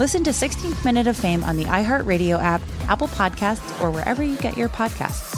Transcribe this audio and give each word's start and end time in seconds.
Listen 0.00 0.24
to 0.24 0.30
16th 0.30 0.82
Minute 0.82 1.06
of 1.08 1.16
Fame 1.18 1.44
on 1.44 1.58
the 1.58 1.64
iHeartRadio 1.64 2.42
app, 2.42 2.62
Apple 2.88 3.08
Podcasts, 3.08 3.82
or 3.82 3.90
wherever 3.90 4.22
you 4.22 4.34
get 4.38 4.56
your 4.56 4.70
podcasts. 4.70 5.36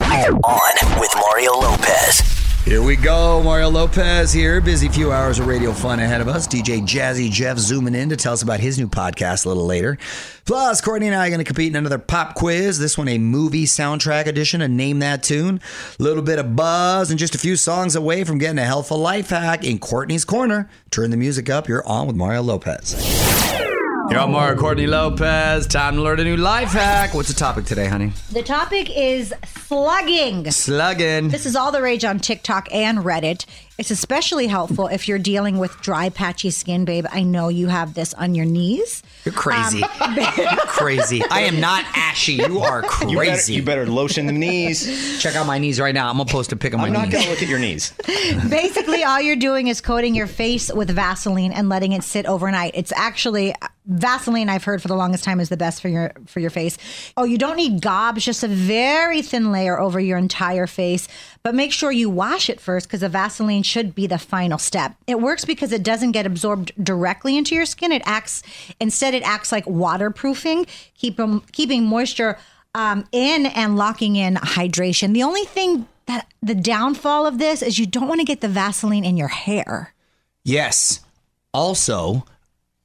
On 0.00 1.00
with 1.00 1.14
Mario 1.14 1.52
Lopez. 1.52 2.31
Here 2.64 2.80
we 2.80 2.94
go. 2.94 3.42
Mario 3.42 3.68
Lopez 3.70 4.32
here. 4.32 4.60
Busy 4.60 4.88
few 4.88 5.10
hours 5.10 5.40
of 5.40 5.48
radio 5.48 5.72
fun 5.72 5.98
ahead 5.98 6.20
of 6.20 6.28
us. 6.28 6.46
DJ 6.46 6.80
Jazzy 6.80 7.28
Jeff 7.28 7.58
zooming 7.58 7.96
in 7.96 8.08
to 8.10 8.16
tell 8.16 8.32
us 8.32 8.42
about 8.42 8.60
his 8.60 8.78
new 8.78 8.86
podcast 8.86 9.44
a 9.44 9.48
little 9.48 9.66
later. 9.66 9.98
Plus, 10.44 10.80
Courtney 10.80 11.08
and 11.08 11.16
I 11.16 11.26
are 11.26 11.30
going 11.30 11.40
to 11.40 11.44
compete 11.44 11.70
in 11.70 11.76
another 11.76 11.98
pop 11.98 12.34
quiz. 12.36 12.78
This 12.78 12.96
one 12.96 13.08
a 13.08 13.18
movie 13.18 13.64
soundtrack 13.64 14.26
edition, 14.26 14.62
a 14.62 14.68
name 14.68 15.00
that 15.00 15.24
tune. 15.24 15.60
A 15.98 16.02
little 16.02 16.22
bit 16.22 16.38
of 16.38 16.54
buzz 16.54 17.10
and 17.10 17.18
just 17.18 17.34
a 17.34 17.38
few 17.38 17.56
songs 17.56 17.96
away 17.96 18.22
from 18.22 18.38
getting 18.38 18.58
a 18.58 18.64
helpful 18.64 18.98
life 18.98 19.30
hack 19.30 19.64
in 19.64 19.80
Courtney's 19.80 20.24
Corner. 20.24 20.70
Turn 20.92 21.10
the 21.10 21.16
music 21.16 21.50
up. 21.50 21.68
You're 21.68 21.86
on 21.86 22.06
with 22.06 22.14
Mario 22.14 22.42
Lopez. 22.42 23.31
You're 24.12 24.20
on 24.20 24.56
Courtney 24.58 24.86
Lopez. 24.86 25.66
Time 25.66 25.94
to 25.94 26.02
learn 26.02 26.20
a 26.20 26.24
new 26.24 26.36
life 26.36 26.72
hack. 26.72 27.14
What's 27.14 27.28
the 27.28 27.34
topic 27.34 27.64
today, 27.64 27.86
honey? 27.86 28.12
The 28.30 28.42
topic 28.42 28.94
is 28.94 29.32
slugging. 29.46 30.50
Slugging. 30.50 31.30
This 31.30 31.46
is 31.46 31.56
all 31.56 31.72
the 31.72 31.80
rage 31.80 32.04
on 32.04 32.18
TikTok 32.18 32.68
and 32.74 32.98
Reddit. 32.98 33.46
It's 33.78 33.90
especially 33.90 34.48
helpful 34.48 34.86
if 34.86 35.08
you're 35.08 35.18
dealing 35.18 35.56
with 35.56 35.80
dry, 35.80 36.10
patchy 36.10 36.50
skin, 36.50 36.84
babe. 36.84 37.06
I 37.10 37.22
know 37.22 37.48
you 37.48 37.68
have 37.68 37.94
this 37.94 38.12
on 38.12 38.34
your 38.34 38.44
knees. 38.44 39.02
You're 39.24 39.32
crazy. 39.32 39.82
Um, 39.82 40.14
You're 40.36 40.56
crazy. 40.66 41.22
I 41.30 41.40
am 41.42 41.58
not 41.58 41.84
ashy. 41.94 42.34
You 42.34 42.60
are 42.60 42.82
You 42.82 43.16
better, 43.16 43.16
crazy. 43.16 43.54
you 43.54 43.62
better 43.62 43.86
lotion 43.86 44.26
the 44.26 44.32
knees. 44.32 45.22
Check 45.22 45.36
out 45.36 45.46
my 45.46 45.58
knees 45.58 45.80
right 45.80 45.94
now. 45.94 46.10
I'm 46.10 46.18
gonna 46.18 46.30
post 46.30 46.52
a 46.52 46.56
pic 46.56 46.74
of 46.74 46.80
my 46.80 46.88
I'm 46.88 46.92
not 46.92 47.04
knees. 47.08 47.12
going 47.14 47.24
to 47.24 47.30
look 47.30 47.42
at 47.42 47.48
your 47.48 47.58
knees. 47.58 47.94
Basically, 48.50 49.04
all 49.04 49.22
you're 49.22 49.36
doing 49.36 49.68
is 49.68 49.80
coating 49.80 50.14
your 50.14 50.26
face 50.26 50.70
with 50.70 50.90
Vaseline 50.90 51.52
and 51.52 51.70
letting 51.70 51.92
it 51.92 52.04
sit 52.04 52.26
overnight. 52.26 52.72
It's 52.74 52.92
actually 52.92 53.54
Vaseline. 53.86 54.48
I've 54.48 54.64
heard 54.64 54.80
for 54.80 54.88
the 54.88 54.94
longest 54.94 55.24
time 55.24 55.40
is 55.40 55.48
the 55.48 55.56
best 55.56 55.82
for 55.82 55.88
your 55.88 56.12
for 56.26 56.40
your 56.40 56.50
face. 56.50 56.78
Oh, 57.16 57.24
you 57.24 57.36
don't 57.36 57.56
need 57.56 57.82
gobs, 57.82 58.24
just 58.24 58.44
a 58.44 58.48
very 58.48 59.22
thin 59.22 59.50
layer 59.50 59.78
over 59.78 59.98
your 59.98 60.18
entire 60.18 60.66
face. 60.66 61.08
But 61.42 61.54
make 61.54 61.72
sure 61.72 61.90
you 61.90 62.08
wash 62.08 62.48
it 62.48 62.60
first 62.60 62.86
because 62.86 63.00
the 63.00 63.08
Vaseline 63.08 63.64
should 63.64 63.94
be 63.94 64.06
the 64.06 64.18
final 64.18 64.58
step. 64.58 64.94
It 65.06 65.20
works 65.20 65.44
because 65.44 65.72
it 65.72 65.82
doesn't 65.82 66.12
get 66.12 66.26
absorbed 66.26 66.72
directly 66.82 67.36
into 67.36 67.54
your 67.54 67.66
skin. 67.66 67.90
It 67.90 68.02
acts 68.04 68.42
instead. 68.78 69.14
It 69.14 69.24
acts 69.24 69.50
like 69.50 69.66
waterproofing, 69.66 70.66
keep 70.94 71.20
keeping 71.50 71.84
moisture 71.84 72.38
um, 72.74 73.04
in 73.12 73.46
and 73.46 73.76
locking 73.76 74.16
in 74.16 74.36
hydration. 74.36 75.12
The 75.12 75.22
only 75.22 75.44
thing 75.44 75.88
that 76.06 76.26
the 76.42 76.54
downfall 76.54 77.26
of 77.26 77.38
this 77.38 77.62
is 77.62 77.78
you 77.78 77.86
don't 77.86 78.08
want 78.08 78.20
to 78.20 78.24
get 78.24 78.40
the 78.40 78.48
Vaseline 78.48 79.04
in 79.04 79.16
your 79.16 79.28
hair. 79.28 79.94
Yes. 80.44 81.00
Also, 81.54 82.24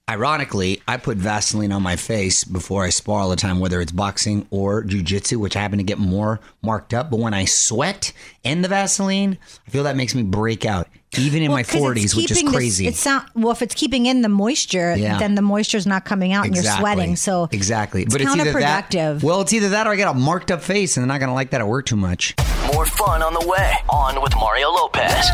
ironically, 0.10 0.82
I 0.88 0.98
put 0.98 1.18
Vaseline 1.18 1.72
on 1.72 1.82
my 1.84 1.96
face 1.96 2.44
before 2.44 2.84
I 2.86 2.90
spar 2.90 3.20
all 3.22 3.30
the 3.30 3.36
time, 3.36 3.60
whether 3.60 3.82
it's 3.82 3.92
boxing 3.92 4.48
or 4.52 4.84
jujitsu, 4.84 5.38
which 5.38 5.56
I 5.56 5.62
happen 5.62 5.78
to 5.78 5.84
get 5.84 5.98
more 6.00 6.40
marked 6.62 6.94
up. 6.94 7.10
But 7.12 7.20
when 7.20 7.34
I 7.34 7.46
sweat 7.46 8.14
and 8.46 8.64
the 8.64 8.68
Vaseline, 8.70 9.38
I 9.68 9.70
feel 9.72 9.84
that 9.84 9.96
makes 9.98 10.16
me 10.16 10.24
break 10.24 10.66
out, 10.66 10.88
even 11.18 11.44
in 11.44 11.52
my 11.52 11.64
'cause 11.64 11.74
it's 11.76 11.82
40s, 11.82 12.16
which 12.16 12.32
is 12.32 12.38
keeping 12.38 12.52
this- 12.52 12.56
crazy. 12.56 12.88
it's 12.88 13.06
not 13.06 13.26
well 13.36 13.52
if 13.52 13.62
it's 13.62 13.76
keeping 13.76 14.06
in 14.06 14.22
the 14.22 14.30
moisture, 14.30 14.96
Yeah. 14.98 15.18
then 15.18 15.36
the 15.36 15.42
moisture's 15.42 15.86
not 15.86 16.06
coming 16.06 16.32
out 16.34 16.46
and 16.46 16.56
you're 16.56 16.64
sweating. 16.64 17.16
So 17.16 17.50
exactly, 17.52 18.04
it's 18.04 18.14
but 18.14 18.22
it's 18.22 18.32
either 18.36 18.54
that. 18.54 18.90
counterproductive. 18.92 19.24
Well, 19.24 19.42
it's 19.42 19.54
either 19.54 19.70
that 19.70 19.88
or 19.88 19.92
I 19.94 19.96
get 19.98 20.08
a 20.08 20.14
marked 20.14 20.52
up 20.52 20.62
face, 20.64 20.96
and 20.98 21.04
they're 21.04 21.08
not 21.14 21.20
going 21.20 21.30
to 21.30 21.34
like 21.36 21.52
that 21.52 21.62
at 21.62 21.68
work 21.68 21.86
too 21.86 21.96
much. 21.98 22.34
More 22.74 22.86
fun 22.86 23.22
on 23.22 23.34
the 23.34 23.46
way. 23.48 23.74
On 23.90 24.22
with 24.22 24.34
Mario 24.36 24.70
Lopez. 24.72 25.26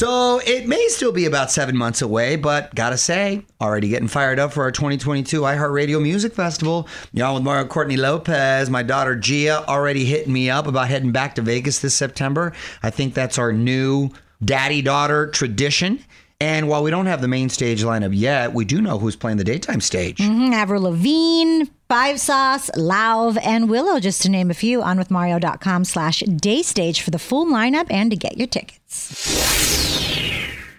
So 0.00 0.40
it 0.46 0.66
may 0.66 0.88
still 0.88 1.12
be 1.12 1.26
about 1.26 1.50
seven 1.50 1.76
months 1.76 2.00
away, 2.00 2.36
but 2.36 2.74
gotta 2.74 2.96
say, 2.96 3.42
already 3.60 3.90
getting 3.90 4.08
fired 4.08 4.38
up 4.38 4.50
for 4.50 4.62
our 4.62 4.70
2022 4.70 5.42
iHeartRadio 5.42 6.00
Music 6.00 6.32
Festival. 6.32 6.88
Y'all 7.12 7.34
with 7.34 7.42
Mario 7.42 7.66
Courtney 7.66 7.98
Lopez, 7.98 8.70
my 8.70 8.82
daughter 8.82 9.14
Gia 9.14 9.62
already 9.68 10.06
hitting 10.06 10.32
me 10.32 10.48
up 10.48 10.66
about 10.66 10.88
heading 10.88 11.12
back 11.12 11.34
to 11.34 11.42
Vegas 11.42 11.80
this 11.80 11.94
September. 11.94 12.54
I 12.82 12.88
think 12.88 13.12
that's 13.12 13.36
our 13.36 13.52
new 13.52 14.08
daddy 14.42 14.80
daughter 14.80 15.26
tradition. 15.26 16.02
And 16.40 16.66
while 16.66 16.82
we 16.82 16.90
don't 16.90 17.04
have 17.04 17.20
the 17.20 17.28
main 17.28 17.50
stage 17.50 17.82
lineup 17.82 18.16
yet, 18.16 18.54
we 18.54 18.64
do 18.64 18.80
know 18.80 18.98
who's 18.98 19.16
playing 19.16 19.36
the 19.36 19.44
daytime 19.44 19.82
stage. 19.82 20.16
Mhm, 20.16 20.54
Avril 20.54 20.84
Lavigne, 20.84 21.64
Five 21.90 22.18
Sauce, 22.18 22.70
Lauv, 22.74 23.36
and 23.44 23.68
Willow, 23.68 24.00
just 24.00 24.22
to 24.22 24.30
name 24.30 24.50
a 24.50 24.54
few, 24.54 24.80
on 24.80 24.96
with 24.96 25.10
Mario.com 25.10 25.84
slash 25.84 26.22
daystage 26.22 27.02
for 27.02 27.10
the 27.10 27.18
full 27.18 27.44
lineup 27.44 27.88
and 27.90 28.10
to 28.10 28.16
get 28.16 28.38
your 28.38 28.46
tickets. 28.46 29.89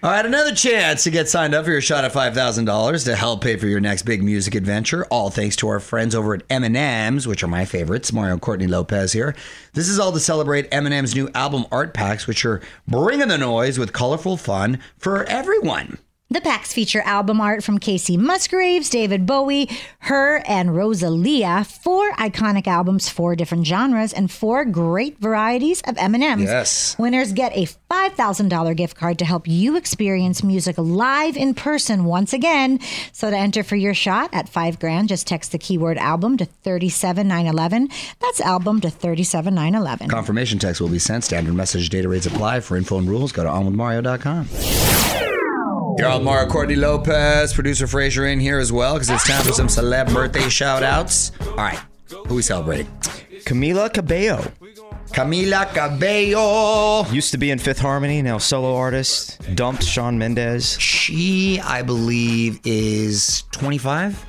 All 0.04 0.10
right, 0.10 0.26
another 0.26 0.52
chance 0.52 1.04
to 1.04 1.12
get 1.12 1.28
signed 1.28 1.54
up 1.54 1.64
for 1.64 1.70
your 1.70 1.80
shot 1.80 2.04
at 2.04 2.12
$5,000 2.12 3.04
to 3.04 3.14
help 3.14 3.40
pay 3.40 3.54
for 3.54 3.68
your 3.68 3.78
next 3.78 4.02
big 4.02 4.20
music 4.20 4.56
adventure. 4.56 5.04
All 5.04 5.30
thanks 5.30 5.54
to 5.56 5.68
our 5.68 5.78
friends 5.78 6.16
over 6.16 6.34
at 6.34 6.42
M&M's, 6.50 7.28
which 7.28 7.44
are 7.44 7.46
my 7.48 7.64
favorites. 7.64 8.12
Mario 8.12 8.32
and 8.32 8.42
Courtney 8.42 8.66
Lopez 8.66 9.12
here. 9.12 9.36
This 9.74 9.88
is 9.88 10.00
all 10.00 10.10
to 10.10 10.18
celebrate 10.18 10.66
M&M's 10.72 11.14
new 11.14 11.30
album 11.36 11.66
art 11.70 11.94
packs, 11.94 12.26
which 12.26 12.44
are 12.44 12.60
bringing 12.88 13.28
the 13.28 13.38
noise 13.38 13.78
with 13.78 13.92
colorful 13.92 14.36
fun 14.36 14.80
for 14.98 15.22
everyone. 15.26 15.98
The 16.32 16.40
packs 16.40 16.72
feature 16.72 17.02
album 17.02 17.42
art 17.42 17.62
from 17.62 17.78
Kacey 17.78 18.16
Musgraves, 18.16 18.88
David 18.88 19.26
Bowie, 19.26 19.64
H.E.R., 19.64 20.42
and 20.46 20.74
Rosalia. 20.74 21.62
Four 21.62 22.10
iconic 22.12 22.66
albums, 22.66 23.10
four 23.10 23.36
different 23.36 23.66
genres, 23.66 24.14
and 24.14 24.30
four 24.30 24.64
great 24.64 25.18
varieties 25.18 25.82
of 25.82 25.98
M&Ms. 25.98 26.48
Yes. 26.48 26.98
Winners 26.98 27.34
get 27.34 27.54
a 27.54 27.66
$5,000 27.90 28.74
gift 28.76 28.96
card 28.96 29.18
to 29.18 29.26
help 29.26 29.46
you 29.46 29.76
experience 29.76 30.42
music 30.42 30.76
live 30.78 31.36
in 31.36 31.52
person 31.52 32.06
once 32.06 32.32
again. 32.32 32.80
So 33.12 33.28
to 33.28 33.36
enter 33.36 33.62
for 33.62 33.76
your 33.76 33.92
shot 33.92 34.30
at 34.32 34.48
5 34.48 34.80
grand, 34.80 35.10
just 35.10 35.26
text 35.26 35.52
the 35.52 35.58
keyword 35.58 35.98
album 35.98 36.38
to 36.38 36.46
37911. 36.46 37.90
That's 38.20 38.40
album 38.40 38.80
to 38.80 38.88
37911. 38.88 40.08
Confirmation 40.08 40.58
text 40.58 40.80
will 40.80 40.88
be 40.88 40.98
sent. 40.98 41.24
Standard 41.24 41.52
message 41.52 41.90
data 41.90 42.08
rates 42.08 42.24
apply. 42.24 42.60
For 42.60 42.78
info 42.78 42.96
and 42.96 43.06
rules, 43.06 43.32
go 43.32 43.42
to 43.42 43.50
onwithmario.com. 43.50 45.41
You're 45.98 46.08
on 46.08 46.24
Mario 46.24 46.48
Courtney 46.48 46.76
Lopez, 46.76 47.52
producer 47.52 47.86
Frazier 47.86 48.26
in 48.26 48.40
here 48.40 48.58
as 48.58 48.72
well 48.72 48.94
because 48.94 49.10
it's 49.10 49.26
time 49.26 49.44
for 49.44 49.52
some 49.52 49.66
celeb 49.66 50.12
birthday 50.12 50.48
shout 50.48 50.82
outs. 50.82 51.32
All 51.40 51.56
right, 51.56 51.78
who 52.26 52.36
we 52.36 52.42
celebrating? 52.42 52.86
Camila 53.44 53.92
Cabello 53.92 54.42
Camila 55.12 55.70
Cabello. 55.74 57.04
used 57.12 57.32
to 57.32 57.38
be 57.38 57.50
in 57.50 57.58
Fifth 57.58 57.80
Harmony, 57.80 58.22
now 58.22 58.38
solo 58.38 58.74
artist. 58.74 59.38
Dumped 59.54 59.84
Shawn 59.84 60.16
Mendes. 60.16 60.80
She, 60.80 61.60
I 61.60 61.82
believe, 61.82 62.60
is 62.64 63.44
25. 63.52 64.24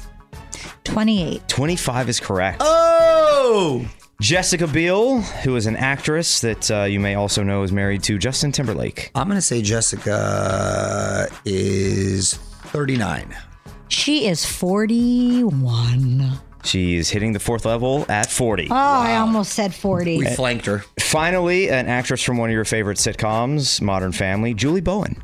28. 0.83 1.47
25 1.47 2.09
is 2.09 2.19
correct. 2.19 2.57
Oh! 2.59 3.87
Jessica 4.21 4.67
Biel, 4.67 5.21
who 5.21 5.55
is 5.55 5.65
an 5.65 5.75
actress 5.75 6.39
that 6.41 6.71
uh, 6.71 6.83
you 6.83 6.99
may 6.99 7.15
also 7.15 7.43
know 7.43 7.63
is 7.63 7.71
married 7.71 8.03
to 8.03 8.17
Justin 8.17 8.51
Timberlake. 8.51 9.11
I'm 9.15 9.27
going 9.27 9.37
to 9.37 9.41
say 9.41 9.61
Jessica 9.61 11.27
is 11.45 12.33
39. 12.35 13.35
She 13.89 14.27
is 14.27 14.45
41. 14.45 16.31
She's 16.63 17.09
hitting 17.09 17.33
the 17.33 17.39
fourth 17.39 17.65
level 17.65 18.05
at 18.07 18.31
40. 18.31 18.69
Oh, 18.71 18.75
I 18.75 19.17
almost 19.17 19.51
said 19.51 19.73
40. 19.75 20.19
We 20.19 20.25
flanked 20.27 20.65
her. 20.67 20.85
Finally, 20.99 21.69
an 21.69 21.87
actress 21.87 22.23
from 22.23 22.37
one 22.37 22.49
of 22.49 22.53
your 22.53 22.63
favorite 22.65 22.97
sitcoms, 22.97 23.81
Modern 23.81 24.13
Family, 24.13 24.53
Julie 24.53 24.79
Bowen. 24.81 25.21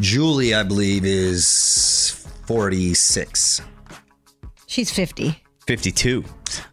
Julie, 0.00 0.54
I 0.54 0.62
believe, 0.62 1.04
is 1.04 2.26
46. 2.46 3.60
She's 4.66 4.90
50. 4.90 5.42
52. 5.66 6.24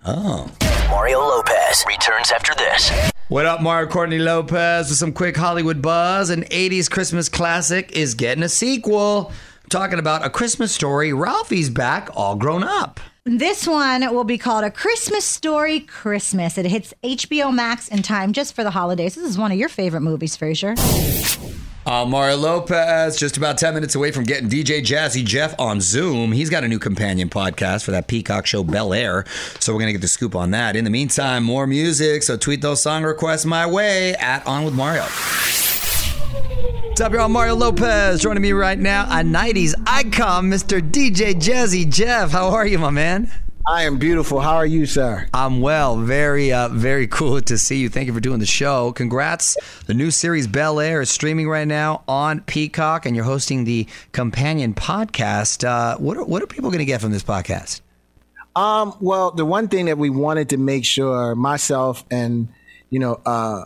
Oh. 0.05 0.49
Mario 0.93 1.21
Lopez 1.21 1.83
returns 1.87 2.31
after 2.31 2.53
this. 2.53 2.91
What 3.27 3.47
up, 3.47 3.63
Mario 3.63 3.89
Courtney 3.89 4.19
Lopez 4.19 4.89
with 4.89 4.99
some 4.99 5.11
quick 5.11 5.35
Hollywood 5.35 5.81
buzz. 5.81 6.29
An 6.29 6.43
80s 6.43 6.87
Christmas 6.87 7.29
classic 7.29 7.91
is 7.93 8.13
getting 8.13 8.43
a 8.43 8.47
sequel. 8.47 9.31
I'm 9.63 9.69
talking 9.69 9.97
about 9.97 10.23
A 10.23 10.29
Christmas 10.29 10.71
Story. 10.71 11.11
Ralphie's 11.11 11.71
back, 11.71 12.11
all 12.13 12.35
grown 12.35 12.63
up. 12.63 12.99
This 13.25 13.65
one 13.65 14.01
will 14.13 14.23
be 14.23 14.37
called 14.37 14.65
A 14.65 14.69
Christmas 14.69 15.25
Story 15.25 15.79
Christmas. 15.79 16.59
It 16.59 16.67
hits 16.67 16.93
HBO 17.03 17.51
Max 17.51 17.87
in 17.87 18.03
time 18.03 18.31
just 18.31 18.53
for 18.53 18.63
the 18.63 18.69
holidays. 18.69 19.15
This 19.15 19.27
is 19.27 19.35
one 19.35 19.51
of 19.51 19.57
your 19.57 19.69
favorite 19.69 20.01
movies, 20.01 20.35
Frazier. 20.35 20.75
Uh, 21.85 22.05
Mario 22.05 22.37
Lopez, 22.37 23.17
just 23.17 23.35
about 23.35 23.57
10 23.57 23.73
minutes 23.73 23.93
away 23.95 24.11
from 24.11 24.23
getting 24.23 24.47
DJ 24.47 24.79
Jazzy 24.81 25.23
Jeff 25.23 25.59
on 25.59 25.81
Zoom. 25.81 26.31
He's 26.31 26.49
got 26.49 26.63
a 26.63 26.67
new 26.67 26.79
companion 26.79 27.29
podcast 27.29 27.83
for 27.83 27.91
that 27.91 28.07
Peacock 28.07 28.45
show, 28.45 28.63
Bel 28.63 28.93
Air. 28.93 29.25
So 29.59 29.73
we're 29.73 29.79
going 29.79 29.89
to 29.89 29.93
get 29.93 30.01
the 30.01 30.07
scoop 30.07 30.33
on 30.33 30.51
that. 30.51 30.77
In 30.77 30.85
the 30.85 30.89
meantime, 30.89 31.43
more 31.43 31.67
music. 31.67 32.23
So 32.23 32.37
tweet 32.37 32.61
those 32.61 32.81
song 32.81 33.03
requests 33.03 33.43
my 33.43 33.65
way 33.65 34.15
at 34.15 34.47
On 34.47 34.63
With 34.63 34.73
Mario. 34.73 35.03
What's 36.87 37.01
up, 37.01 37.11
y'all? 37.11 37.27
Mario 37.27 37.55
Lopez 37.55 38.21
joining 38.21 38.43
me 38.43 38.53
right 38.53 38.79
now. 38.79 39.03
A 39.05 39.23
90s 39.23 39.73
icon, 39.85 40.45
Mr. 40.45 40.79
DJ 40.79 41.33
Jazzy 41.33 41.91
Jeff. 41.91 42.31
How 42.31 42.49
are 42.49 42.65
you, 42.65 42.77
my 42.77 42.91
man? 42.91 43.29
I 43.65 43.83
am 43.83 43.97
beautiful. 43.97 44.41
How 44.41 44.55
are 44.55 44.65
you, 44.65 44.85
sir? 44.85 45.25
I'm 45.33 45.61
well. 45.61 45.95
Very, 45.97 46.51
uh, 46.51 46.67
very 46.67 47.07
cool 47.07 47.39
to 47.39 47.57
see 47.57 47.77
you. 47.77 47.87
Thank 47.87 48.07
you 48.07 48.13
for 48.13 48.19
doing 48.19 48.39
the 48.39 48.45
show. 48.45 48.91
Congrats. 48.91 49.55
The 49.85 49.93
new 49.93 50.11
series 50.11 50.47
Bel 50.47 50.81
Air 50.81 50.99
is 50.99 51.09
streaming 51.09 51.47
right 51.47 51.67
now 51.67 52.03
on 52.05 52.41
Peacock, 52.41 53.05
and 53.05 53.15
you're 53.15 53.23
hosting 53.23 53.63
the 53.63 53.87
companion 54.11 54.73
podcast. 54.73 55.65
Uh, 55.65 55.97
what, 55.97 56.17
are, 56.17 56.25
what 56.25 56.43
are 56.43 56.47
people 56.47 56.71
going 56.71 56.79
to 56.79 56.85
get 56.85 56.99
from 56.99 57.11
this 57.11 57.23
podcast? 57.23 57.79
Um, 58.53 58.95
well, 58.99 59.31
the 59.31 59.45
one 59.45 59.69
thing 59.69 59.85
that 59.85 59.97
we 59.97 60.09
wanted 60.09 60.49
to 60.49 60.57
make 60.57 60.83
sure 60.83 61.33
myself 61.33 62.03
and 62.11 62.49
you 62.89 62.99
know 62.99 63.19
uh, 63.25 63.65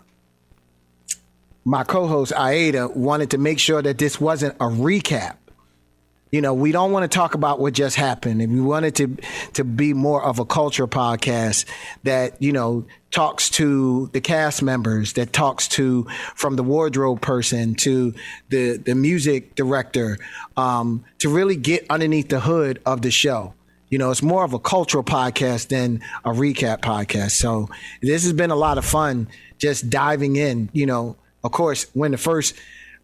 my 1.65 1.83
co-host 1.83 2.31
Aida 2.33 2.87
wanted 2.87 3.31
to 3.31 3.37
make 3.37 3.59
sure 3.59 3.81
that 3.81 3.97
this 3.97 4.21
wasn't 4.21 4.55
a 4.55 4.65
recap. 4.65 5.37
You 6.31 6.41
know, 6.41 6.53
we 6.53 6.71
don't 6.71 6.91
want 6.91 7.09
to 7.09 7.15
talk 7.15 7.35
about 7.35 7.59
what 7.59 7.73
just 7.73 7.95
happened, 7.95 8.41
and 8.41 8.53
we 8.53 8.59
wanted 8.59 8.95
to 8.95 9.17
to 9.53 9.63
be 9.63 9.93
more 9.93 10.21
of 10.21 10.39
a 10.39 10.45
culture 10.45 10.87
podcast 10.87 11.65
that 12.03 12.41
you 12.41 12.51
know 12.51 12.85
talks 13.11 13.49
to 13.51 14.09
the 14.11 14.19
cast 14.19 14.61
members, 14.61 15.13
that 15.13 15.31
talks 15.31 15.67
to 15.69 16.05
from 16.35 16.57
the 16.57 16.63
wardrobe 16.63 17.21
person 17.21 17.75
to 17.75 18.13
the 18.49 18.77
the 18.77 18.93
music 18.93 19.55
director, 19.55 20.17
um, 20.57 21.05
to 21.19 21.29
really 21.29 21.55
get 21.55 21.85
underneath 21.89 22.27
the 22.27 22.41
hood 22.41 22.81
of 22.85 23.01
the 23.01 23.11
show. 23.11 23.53
You 23.89 23.97
know, 23.97 24.11
it's 24.11 24.21
more 24.21 24.43
of 24.43 24.51
a 24.51 24.59
cultural 24.59 25.03
podcast 25.03 25.69
than 25.69 26.01
a 26.25 26.31
recap 26.31 26.81
podcast. 26.81 27.31
So 27.31 27.69
this 28.01 28.23
has 28.23 28.33
been 28.33 28.51
a 28.51 28.55
lot 28.55 28.77
of 28.77 28.83
fun 28.83 29.29
just 29.59 29.89
diving 29.89 30.35
in. 30.35 30.69
You 30.73 30.87
know, 30.87 31.15
of 31.43 31.53
course, 31.53 31.85
when 31.93 32.11
the 32.11 32.17
first 32.17 32.53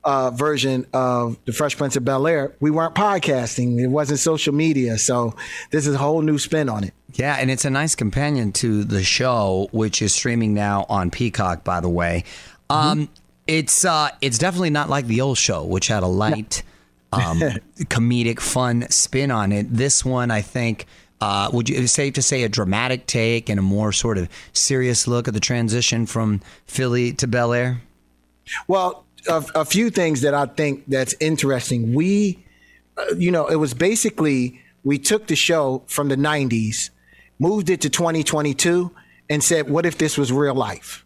uh, 0.03 0.31
version 0.31 0.85
of 0.93 1.37
the 1.45 1.53
Fresh 1.53 1.77
Prince 1.77 1.95
of 1.95 2.03
Bel 2.03 2.27
Air, 2.27 2.53
we 2.59 2.71
weren't 2.71 2.95
podcasting. 2.95 3.79
It 3.79 3.87
wasn't 3.87 4.19
social 4.19 4.53
media. 4.53 4.97
So 4.97 5.35
this 5.71 5.87
is 5.87 5.95
a 5.95 5.97
whole 5.97 6.21
new 6.21 6.37
spin 6.37 6.69
on 6.69 6.83
it. 6.83 6.93
Yeah, 7.13 7.37
and 7.39 7.51
it's 7.51 7.65
a 7.65 7.69
nice 7.69 7.95
companion 7.95 8.51
to 8.53 8.83
the 8.83 9.03
show, 9.03 9.69
which 9.71 10.01
is 10.01 10.13
streaming 10.13 10.53
now 10.53 10.85
on 10.89 11.11
Peacock. 11.11 11.63
By 11.63 11.79
the 11.79 11.89
way, 11.89 12.23
um, 12.69 13.07
it's 13.47 13.85
uh, 13.85 14.09
it's 14.19 14.37
definitely 14.37 14.71
not 14.71 14.89
like 14.89 15.05
the 15.05 15.21
old 15.21 15.37
show, 15.37 15.63
which 15.63 15.87
had 15.87 16.03
a 16.03 16.07
light, 16.07 16.63
um, 17.11 17.39
comedic, 17.85 18.39
fun 18.39 18.89
spin 18.89 19.31
on 19.31 19.51
it. 19.51 19.71
This 19.71 20.03
one, 20.03 20.31
I 20.31 20.41
think. 20.41 20.85
Uh, 21.21 21.49
would 21.53 21.69
you 21.69 21.75
is 21.75 21.85
it 21.85 21.87
safe 21.87 22.13
to 22.15 22.21
say 22.21 22.43
a 22.43 22.49
dramatic 22.49 23.05
take 23.07 23.47
and 23.47 23.57
a 23.57 23.61
more 23.61 23.93
sort 23.93 24.17
of 24.17 24.27
serious 24.51 25.07
look 25.07 25.25
at 25.29 25.33
the 25.33 25.39
transition 25.39 26.05
from 26.05 26.41
Philly 26.65 27.13
to 27.13 27.27
Bel 27.27 27.53
Air? 27.53 27.81
Well, 28.67 29.02
a, 29.27 29.45
a 29.55 29.65
few 29.65 29.89
things 29.89 30.21
that 30.21 30.33
I 30.33 30.45
think 30.45 30.83
that's 30.87 31.15
interesting. 31.19 31.93
We, 31.93 32.45
uh, 32.97 33.15
you 33.17 33.31
know, 33.31 33.47
it 33.47 33.55
was 33.55 33.73
basically 33.73 34.61
we 34.83 34.97
took 34.99 35.27
the 35.27 35.35
show 35.35 35.83
from 35.87 36.09
the 36.09 36.15
'90s, 36.15 36.89
moved 37.39 37.69
it 37.69 37.81
to 37.81 37.89
2022, 37.89 38.91
and 39.29 39.43
said, 39.43 39.69
"What 39.69 39.85
if 39.85 39.97
this 39.97 40.17
was 40.17 40.31
real 40.31 40.55
life?" 40.55 41.05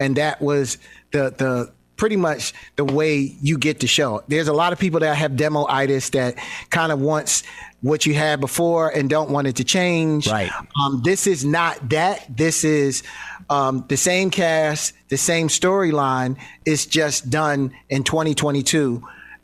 And 0.00 0.16
that 0.16 0.40
was 0.40 0.78
the 1.12 1.34
the 1.36 1.72
pretty 1.98 2.16
much 2.16 2.54
the 2.76 2.84
way 2.84 3.18
you 3.42 3.58
get 3.58 3.80
the 3.80 3.86
show. 3.86 4.22
There's 4.28 4.48
a 4.48 4.52
lot 4.54 4.72
of 4.72 4.78
people 4.78 5.00
that 5.00 5.14
have 5.16 5.36
demo-itis 5.36 6.10
that 6.10 6.36
kind 6.70 6.90
of 6.90 7.00
wants 7.00 7.42
what 7.82 8.06
you 8.06 8.14
had 8.14 8.40
before 8.40 8.88
and 8.88 9.10
don't 9.10 9.30
want 9.30 9.46
it 9.46 9.56
to 9.56 9.64
change. 9.64 10.28
Right. 10.28 10.50
Um, 10.82 11.02
this 11.04 11.26
is 11.26 11.44
not 11.44 11.90
that. 11.90 12.24
This 12.34 12.64
is 12.64 13.02
um, 13.50 13.84
the 13.88 13.96
same 13.96 14.30
cast, 14.30 14.94
the 15.08 15.18
same 15.18 15.48
storyline. 15.48 16.38
It's 16.64 16.86
just 16.86 17.28
done 17.28 17.72
in 17.88 18.04
2022 18.04 19.02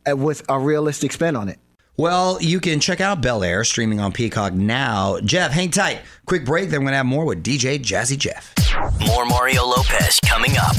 uh, 0.09 0.17
with 0.17 0.43
a 0.49 0.59
realistic 0.59 1.11
spin 1.11 1.35
on 1.35 1.49
it. 1.49 1.59
Well, 1.97 2.41
you 2.41 2.59
can 2.59 2.81
check 2.81 2.99
out 2.99 3.21
Bel 3.21 3.41
Air 3.41 3.63
streaming 3.63 4.01
on 4.01 4.11
Peacock 4.11 4.51
now. 4.51 5.17
Jeff, 5.21 5.51
hang 5.51 5.71
tight. 5.71 6.01
Quick 6.25 6.43
break, 6.43 6.69
then 6.69 6.81
we're 6.81 6.87
going 6.87 6.91
to 6.91 6.97
have 6.97 7.05
more 7.05 7.23
with 7.23 7.41
DJ 7.41 7.79
Jazzy 7.79 8.17
Jeff. 8.17 8.53
More 9.07 9.25
Mario 9.25 9.65
Lopez 9.65 10.19
coming 10.19 10.57
up. 10.57 10.75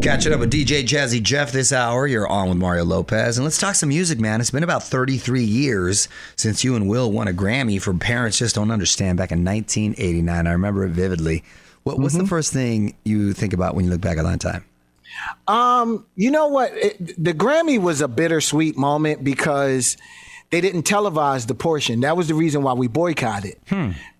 Catching 0.00 0.32
up 0.32 0.38
with 0.38 0.52
DJ 0.52 0.84
Jazzy 0.84 1.20
Jeff 1.20 1.50
this 1.50 1.72
hour. 1.72 2.06
You're 2.06 2.28
on 2.28 2.48
with 2.50 2.58
Mario 2.58 2.84
Lopez. 2.84 3.36
And 3.36 3.44
let's 3.44 3.58
talk 3.58 3.74
some 3.74 3.88
music, 3.88 4.20
man. 4.20 4.40
It's 4.40 4.52
been 4.52 4.62
about 4.62 4.84
33 4.84 5.42
years 5.42 6.06
since 6.36 6.62
you 6.62 6.76
and 6.76 6.88
Will 6.88 7.10
won 7.10 7.26
a 7.26 7.32
Grammy 7.32 7.82
for 7.82 7.92
Parents 7.92 8.38
Just 8.38 8.54
Don't 8.54 8.70
Understand 8.70 9.18
back 9.18 9.32
in 9.32 9.44
1989. 9.44 10.46
I 10.46 10.52
remember 10.52 10.84
it 10.84 10.90
vividly. 10.90 11.42
What, 11.82 11.98
What's 11.98 12.16
the 12.16 12.28
first 12.28 12.52
thing 12.52 12.94
you 13.04 13.32
think 13.32 13.54
about 13.54 13.74
when 13.74 13.86
you 13.86 13.90
look 13.90 14.00
back 14.00 14.18
at 14.18 14.22
that 14.24 14.40
time? 14.40 14.64
Um, 15.48 16.06
you 16.14 16.30
know 16.30 16.46
what? 16.46 16.70
It, 16.74 17.22
the 17.22 17.34
Grammy 17.34 17.80
was 17.80 18.00
a 18.00 18.08
bittersweet 18.08 18.76
moment 18.76 19.24
because 19.24 19.96
they 20.50 20.60
didn't 20.60 20.84
televise 20.84 21.46
the 21.46 21.54
portion. 21.54 22.00
That 22.00 22.16
was 22.16 22.28
the 22.28 22.34
reason 22.34 22.62
why 22.62 22.74
we 22.74 22.86
boycotted 22.86 23.56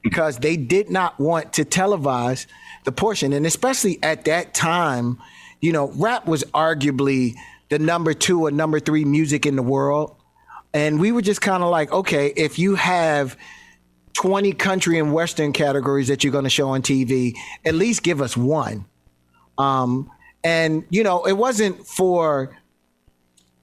because 0.02 0.38
they 0.38 0.56
did 0.56 0.90
not 0.90 1.18
want 1.20 1.52
to 1.54 1.64
televise 1.64 2.46
the 2.84 2.92
portion, 2.92 3.32
and 3.32 3.46
especially 3.46 3.98
at 4.02 4.24
that 4.26 4.52
time, 4.54 5.18
you 5.60 5.72
know, 5.72 5.92
rap 5.96 6.26
was 6.26 6.44
arguably 6.52 7.34
the 7.70 7.78
number 7.78 8.12
two 8.12 8.42
or 8.42 8.50
number 8.50 8.78
three 8.80 9.04
music 9.04 9.46
in 9.46 9.56
the 9.56 9.62
world, 9.62 10.16
and 10.72 11.00
we 11.00 11.12
were 11.12 11.22
just 11.22 11.40
kind 11.40 11.62
of 11.62 11.70
like, 11.70 11.92
okay, 11.92 12.32
if 12.36 12.58
you 12.58 12.74
have 12.74 13.36
20 14.14 14.52
country 14.52 14.98
and 14.98 15.12
western 15.12 15.52
categories 15.52 16.08
that 16.08 16.24
you're 16.24 16.32
going 16.32 16.44
to 16.44 16.50
show 16.50 16.70
on 16.70 16.82
TV, 16.82 17.34
at 17.64 17.74
least 17.74 18.02
give 18.02 18.20
us 18.20 18.36
one. 18.36 18.84
Um, 19.58 20.10
and 20.42 20.84
you 20.90 21.02
know, 21.02 21.24
it 21.24 21.34
wasn't 21.34 21.86
for 21.86 22.56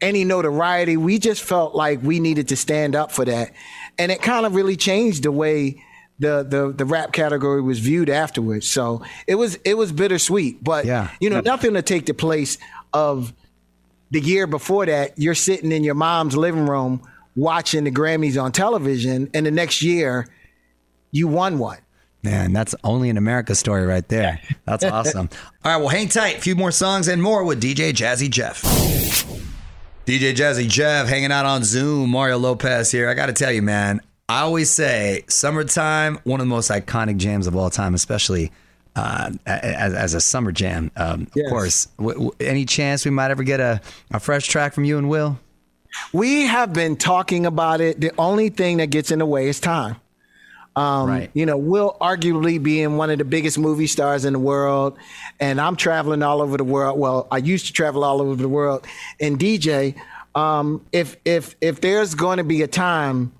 any 0.01 0.23
notoriety. 0.25 0.97
We 0.97 1.19
just 1.19 1.43
felt 1.43 1.75
like 1.75 2.01
we 2.01 2.19
needed 2.19 2.47
to 2.49 2.55
stand 2.55 2.95
up 2.95 3.11
for 3.11 3.23
that, 3.25 3.51
and 3.97 4.11
it 4.11 4.21
kind 4.21 4.45
of 4.45 4.55
really 4.55 4.75
changed 4.75 5.23
the 5.23 5.31
way 5.31 5.83
the 6.19 6.43
the 6.47 6.71
the 6.75 6.85
rap 6.85 7.11
category 7.13 7.61
was 7.61 7.79
viewed 7.79 8.09
afterwards. 8.09 8.67
So 8.67 9.03
it 9.27 9.35
was 9.35 9.55
it 9.65 9.75
was 9.75 9.91
bittersweet, 9.91 10.63
but 10.63 10.85
Yeah. 10.85 11.09
you 11.19 11.29
know, 11.29 11.39
nothing 11.41 11.73
to 11.73 11.81
take 11.81 12.05
the 12.05 12.13
place 12.13 12.57
of 12.93 13.33
the 14.11 14.19
year 14.19 14.45
before 14.47 14.85
that. 14.85 15.17
You're 15.17 15.35
sitting 15.35 15.71
in 15.71 15.83
your 15.83 15.95
mom's 15.95 16.35
living 16.35 16.65
room 16.67 17.01
watching 17.35 17.85
the 17.85 17.91
Grammys 17.91 18.41
on 18.41 18.51
television, 18.51 19.29
and 19.33 19.45
the 19.45 19.51
next 19.51 19.81
year 19.81 20.27
you 21.11 21.27
won 21.27 21.57
one. 21.59 21.77
Man, 22.23 22.53
that's 22.53 22.75
only 22.83 23.09
an 23.09 23.17
America 23.17 23.55
story 23.55 23.85
right 23.85 24.07
there. 24.07 24.39
That's 24.65 24.83
awesome. 24.97 25.27
All 25.65 25.71
right, 25.71 25.77
well, 25.77 25.87
hang 25.89 26.07
tight. 26.07 26.37
A 26.37 26.41
few 26.41 26.55
more 26.55 26.71
songs 26.71 27.07
and 27.07 27.21
more 27.23 27.43
with 27.43 27.59
DJ 27.61 27.91
Jazzy 27.93 28.29
Jeff. 28.29 28.61
DJ 30.11 30.33
Jazzy 30.33 30.67
Jeff 30.67 31.07
hanging 31.07 31.31
out 31.31 31.45
on 31.45 31.63
Zoom. 31.63 32.09
Mario 32.09 32.37
Lopez 32.37 32.91
here. 32.91 33.07
I 33.07 33.13
got 33.13 33.27
to 33.27 33.33
tell 33.33 33.49
you, 33.49 33.61
man, 33.61 34.01
I 34.27 34.41
always 34.41 34.69
say 34.69 35.23
summertime, 35.29 36.19
one 36.25 36.41
of 36.41 36.45
the 36.47 36.49
most 36.49 36.69
iconic 36.69 37.15
jams 37.15 37.47
of 37.47 37.55
all 37.55 37.69
time, 37.69 37.93
especially 37.93 38.51
uh, 38.97 39.31
as, 39.45 39.93
as 39.93 40.13
a 40.13 40.19
summer 40.19 40.51
jam. 40.51 40.91
Um, 40.97 41.27
Yes. 41.33 41.45
Of 41.45 41.49
course. 41.49 41.85
W- 41.97 42.13
w- 42.13 42.31
any 42.41 42.65
chance 42.65 43.05
we 43.05 43.11
might 43.11 43.31
ever 43.31 43.43
get 43.43 43.61
a, 43.61 43.79
a 44.11 44.19
fresh 44.19 44.49
track 44.49 44.73
from 44.73 44.83
you 44.83 44.97
and 44.97 45.07
Will? 45.07 45.39
We 46.11 46.41
have 46.45 46.73
been 46.73 46.97
talking 46.97 47.45
about 47.45 47.79
it. 47.79 48.01
The 48.01 48.11
only 48.17 48.49
thing 48.49 48.77
that 48.77 48.87
gets 48.87 49.11
in 49.11 49.19
the 49.19 49.25
way 49.25 49.47
is 49.47 49.61
time. 49.61 49.95
Um, 50.75 51.09
Right. 51.09 51.29
You 51.33 51.45
know, 51.45 51.57
Will 51.57 51.97
arguably 51.99 52.61
being 52.61 52.97
one 52.97 53.09
of 53.09 53.17
the 53.17 53.25
biggest 53.25 53.57
movie 53.59 53.87
stars 53.87 54.23
in 54.25 54.33
the 54.33 54.39
world, 54.39 54.97
and 55.39 55.59
I'm 55.59 55.75
traveling 55.75 56.23
all 56.23 56.41
over 56.41 56.55
the 56.57 56.63
world. 56.63 56.97
Well, 56.99 57.27
I 57.31 57.37
used 57.37 57.65
to 57.67 57.73
travel 57.73 58.03
all 58.03 58.21
over 58.21 58.35
the 58.41 58.49
world 58.49 58.85
and 59.19 59.37
DJ. 59.37 59.95
Um, 60.33 60.85
if 60.93 61.17
if 61.25 61.55
if 61.59 61.81
there's 61.81 62.15
going 62.15 62.37
to 62.37 62.45
be 62.45 62.61
a 62.61 62.67
time, 62.67 63.33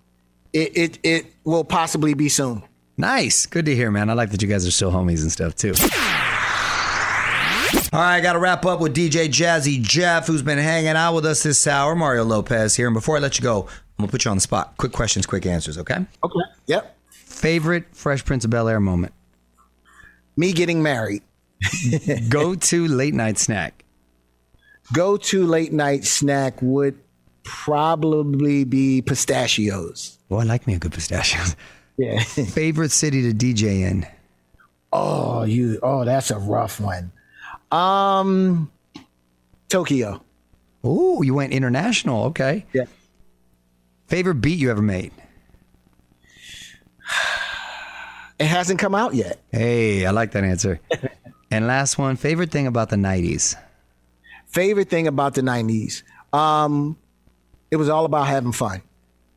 it, 0.52 0.76
it 0.76 1.00
it 1.04 1.26
will 1.46 1.64
possibly 1.64 2.14
be 2.14 2.28
soon. 2.28 2.64
Nice. 2.98 3.46
Good 3.46 3.66
to 3.66 3.76
hear, 3.76 3.90
man. 3.92 4.10
I 4.10 4.14
like 4.14 4.32
that 4.32 4.42
you 4.42 4.48
guys 4.48 4.68
are 4.68 4.72
still 4.72 4.92
homies 4.92 5.22
and 5.22 5.32
stuff, 5.32 5.56
too. 5.56 5.74
All 7.94 8.00
right, 8.00 8.18
I 8.18 8.22
got 8.22 8.34
to 8.34 8.40
wrap 8.40 8.66
up 8.66 8.80
with 8.80 8.96
DJ 8.96 9.28
Jazzy 9.28 9.82
Jeff, 9.82 10.28
who's 10.28 10.42
been 10.42 10.58
hanging 10.58 10.90
out 10.90 11.14
with 11.16 11.26
us 11.26 11.44
this 11.44 11.66
hour. 11.68 11.96
Mario 11.96 12.24
Lopez 12.24 12.76
here. 12.76 12.88
And 12.88 12.94
before 12.94 13.18
I 13.18 13.20
let 13.20 13.38
you 13.40 13.44
go, 13.44 13.62
I'm 13.64 13.70
going 13.98 14.08
to 14.08 14.12
put 14.12 14.24
you 14.26 14.32
on 14.32 14.38
the 14.38 14.42
spot. 14.42 14.76
Quick 14.78 14.92
questions, 14.92 15.26
quick 15.26 15.46
answers, 15.46 15.78
okay? 15.78 16.06
Okay. 16.24 16.40
Yep. 16.68 16.96
Favorite 17.32 17.86
Fresh 17.96 18.26
Prince 18.26 18.46
of 18.46 18.52
Bel 18.52 18.68
Air 18.68 18.80
moment? 18.80 19.14
Me 20.38 20.54
getting 20.54 20.84
married. 20.84 21.24
Go 22.30 22.56
to 22.56 22.88
late 22.88 23.14
night 23.14 23.38
snack. 23.38 23.84
Go 24.94 25.18
to 25.18 25.46
late 25.46 25.72
night 25.72 26.06
snack 26.06 26.62
would 26.62 27.00
probably 27.44 28.64
be 28.64 29.02
pistachios. 29.02 30.18
Oh, 30.30 30.38
I 30.38 30.44
like 30.44 30.68
me 30.68 30.76
a 30.76 30.80
good 30.80 30.92
pistachios. 30.94 31.56
Yeah. 31.98 32.20
Favorite 32.24 32.92
city 32.92 33.32
to 33.32 33.34
DJ 33.34 33.82
in? 33.82 34.08
Oh, 34.92 35.44
you. 35.44 35.80
Oh, 35.82 36.04
that's 36.04 36.32
a 36.32 36.38
rough 36.40 36.80
one. 36.80 37.12
Um, 37.72 38.72
Tokyo. 39.70 40.22
Oh, 40.84 41.22
you 41.22 41.34
went 41.34 41.54
international. 41.54 42.26
Okay. 42.26 42.66
Yeah. 42.74 42.86
Favorite 44.08 44.36
beat 44.36 44.60
you 44.60 44.72
ever 44.72 44.82
made? 44.82 45.14
It 48.39 48.48
hasn't 48.48 48.80
come 48.80 48.96
out 48.96 49.13
yet. 49.13 49.39
Hey, 49.51 50.06
I 50.06 50.12
like 50.12 50.32
that 50.32 50.44
answer. 50.44 50.80
and 51.51 51.68
last 51.68 51.98
one, 51.98 52.15
favorite 52.15 52.50
thing 52.50 52.65
about 52.65 52.89
the 52.89 52.96
90s? 52.96 53.56
Favorite 54.51 54.89
thing 54.89 55.08
about 55.08 55.34
the 55.34 55.41
'90s. 55.41 56.03
Um, 56.34 56.98
it 57.72 57.77
was 57.77 57.88
all 57.88 58.03
about 58.03 58.27
having 58.27 58.51
fun. 58.51 58.82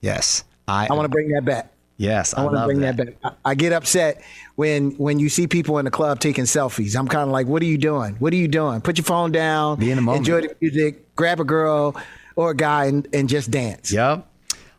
Yes. 0.00 0.42
I, 0.66 0.88
I 0.90 0.92
want 0.92 1.04
to 1.04 1.08
bring 1.08 1.28
that 1.28 1.44
back. 1.44 1.72
Yes, 1.96 2.34
I, 2.34 2.40
I 2.40 2.44
want 2.44 2.56
to 2.56 2.64
bring 2.64 2.80
that. 2.80 2.96
that, 2.96 3.22
back. 3.22 3.32
I, 3.44 3.50
I 3.50 3.54
get 3.54 3.72
upset 3.72 4.22
when 4.56 4.90
when 4.92 5.20
you 5.20 5.28
see 5.28 5.46
people 5.46 5.78
in 5.78 5.84
the 5.84 5.90
club 5.92 6.18
taking 6.18 6.44
selfies. 6.44 6.96
I'm 6.96 7.06
kind 7.06 7.22
of 7.22 7.28
like, 7.28 7.46
what 7.46 7.62
are 7.62 7.66
you 7.66 7.78
doing? 7.78 8.16
What 8.16 8.32
are 8.32 8.36
you 8.36 8.48
doing? 8.48 8.80
Put 8.80 8.98
your 8.98 9.04
phone 9.04 9.30
down. 9.30 9.78
Be 9.78 9.90
in 9.90 9.96
the 9.96 10.02
moment. 10.02 10.26
Enjoy 10.26 10.40
the 10.40 10.56
music. 10.60 11.14
Grab 11.14 11.38
a 11.38 11.44
girl 11.44 11.94
or 12.34 12.50
a 12.50 12.56
guy 12.56 12.86
and, 12.86 13.06
and 13.12 13.28
just 13.28 13.52
dance. 13.52 13.92
Yep. 13.92 14.26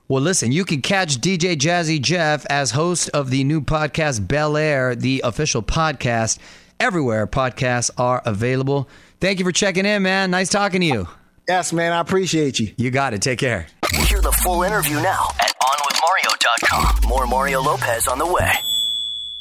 Well, 0.07 0.21
listen, 0.21 0.51
you 0.51 0.65
can 0.65 0.81
catch 0.81 1.17
DJ 1.17 1.55
Jazzy 1.55 1.99
Jeff 1.99 2.45
as 2.47 2.71
host 2.71 3.09
of 3.09 3.31
the 3.31 3.43
new 3.43 3.59
podcast 3.61 4.27
Bel 4.27 4.55
Air, 4.55 4.95
the 4.95 5.21
official 5.23 5.63
podcast, 5.63 6.37
everywhere 6.79 7.25
podcasts 7.25 7.89
are 7.97 8.21
available. 8.23 8.87
Thank 9.19 9.39
you 9.39 9.45
for 9.45 9.51
checking 9.51 9.85
in, 9.85 10.03
man. 10.03 10.29
Nice 10.29 10.49
talking 10.49 10.81
to 10.81 10.87
you. 10.87 11.09
Yes, 11.47 11.73
man. 11.73 11.91
I 11.91 12.01
appreciate 12.01 12.59
you. 12.59 12.71
You 12.77 12.91
got 12.91 13.13
it. 13.13 13.21
Take 13.21 13.39
care. 13.39 13.67
Hear 13.93 14.21
the 14.21 14.31
full 14.31 14.61
interview 14.61 14.95
now 14.95 15.25
at 15.39 15.53
OnWithMario.com. 15.59 17.09
More 17.09 17.25
Mario 17.25 17.61
Lopez 17.61 18.07
on 18.07 18.19
the 18.19 18.25
way. 18.25 18.51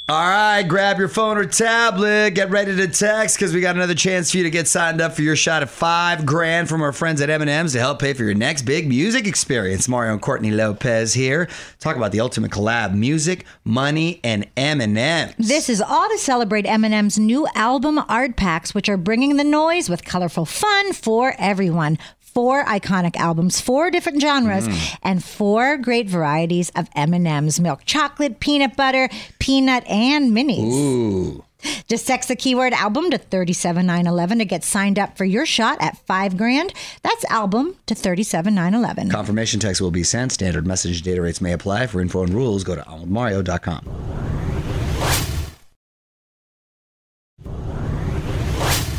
All 0.06 0.20
right, 0.20 0.62
grab 0.64 0.99
your 0.99 1.08
phone 1.08 1.38
or 1.38 1.46
tablet, 1.46 2.34
get 2.34 2.50
ready 2.50 2.76
to 2.76 2.88
text 2.88 3.38
because 3.38 3.54
we 3.54 3.62
got 3.62 3.75
another 3.75 3.94
chance 3.94 4.30
for 4.30 4.37
you 4.37 4.42
to 4.42 4.50
get 4.50 4.68
signed 4.68 5.00
up 5.00 5.14
for 5.14 5.23
your 5.23 5.34
shot 5.34 5.62
at 5.62 5.70
five 5.70 6.26
grand 6.26 6.68
from 6.68 6.82
our 6.82 6.92
friends 6.92 7.23
at 7.23 7.30
M&M's 7.30 7.73
to 7.73 7.78
help 7.78 8.00
pay 8.00 8.12
for 8.12 8.23
your 8.23 8.34
next 8.34 8.64
big 8.66 8.87
music 8.87 9.26
experience. 9.26 9.88
Mario 9.88 10.12
and 10.12 10.20
Courtney 10.20 10.50
Lopez 10.50 11.14
here. 11.14 11.49
Talk 11.80 11.96
about 11.96 12.12
the 12.12 12.20
ultimate 12.20 12.50
collab: 12.50 12.94
music, 12.94 13.46
money, 13.64 14.20
and 14.23 14.46
M&M's. 14.58 15.37
This 15.38 15.70
is 15.70 15.80
all 15.80 16.06
to 16.11 16.18
celebrate 16.18 16.66
M&M's 16.66 17.18
new 17.18 17.46
album 17.54 17.99
art 18.06 18.37
packs, 18.37 18.75
which 18.75 18.90
are 18.90 18.99
bringing 18.99 19.38
the 19.38 19.44
noise 19.44 19.88
with 19.88 20.04
colorful 20.04 20.44
fun 20.44 20.92
for 20.92 21.34
everyone. 21.38 21.96
Four 22.34 22.64
iconic 22.64 23.16
albums, 23.16 23.60
four 23.60 23.90
different 23.90 24.20
genres, 24.20 24.66
mm. 24.66 24.98
and 25.02 25.22
four 25.22 25.76
great 25.76 26.08
varieties 26.08 26.70
of 26.74 26.88
M&M's: 26.96 27.60
milk 27.60 27.82
chocolate, 27.84 28.40
peanut 28.40 28.76
butter, 28.76 29.08
peanut, 29.38 29.86
and 29.88 30.32
minis. 30.32 30.72
Ooh. 30.72 31.44
Just 31.88 32.06
text 32.06 32.28
the 32.28 32.36
keyword 32.36 32.72
album 32.72 33.10
to 33.10 33.18
37911 33.18 34.38
to 34.38 34.44
get 34.44 34.64
signed 34.64 34.98
up 34.98 35.16
for 35.16 35.24
your 35.24 35.46
shot 35.46 35.78
at 35.80 35.96
five 36.06 36.36
grand. 36.36 36.72
That's 37.02 37.24
album 37.26 37.76
to 37.86 37.94
37911. 37.94 39.10
Confirmation 39.10 39.60
text 39.60 39.80
will 39.80 39.90
be 39.90 40.02
sent. 40.02 40.32
Standard 40.32 40.66
message 40.66 41.02
data 41.02 41.22
rates 41.22 41.40
may 41.40 41.52
apply. 41.52 41.86
For 41.86 42.00
info 42.00 42.22
and 42.22 42.34
rules, 42.34 42.64
go 42.64 42.74
to 42.74 42.82
onwithmario.com. 42.82 44.93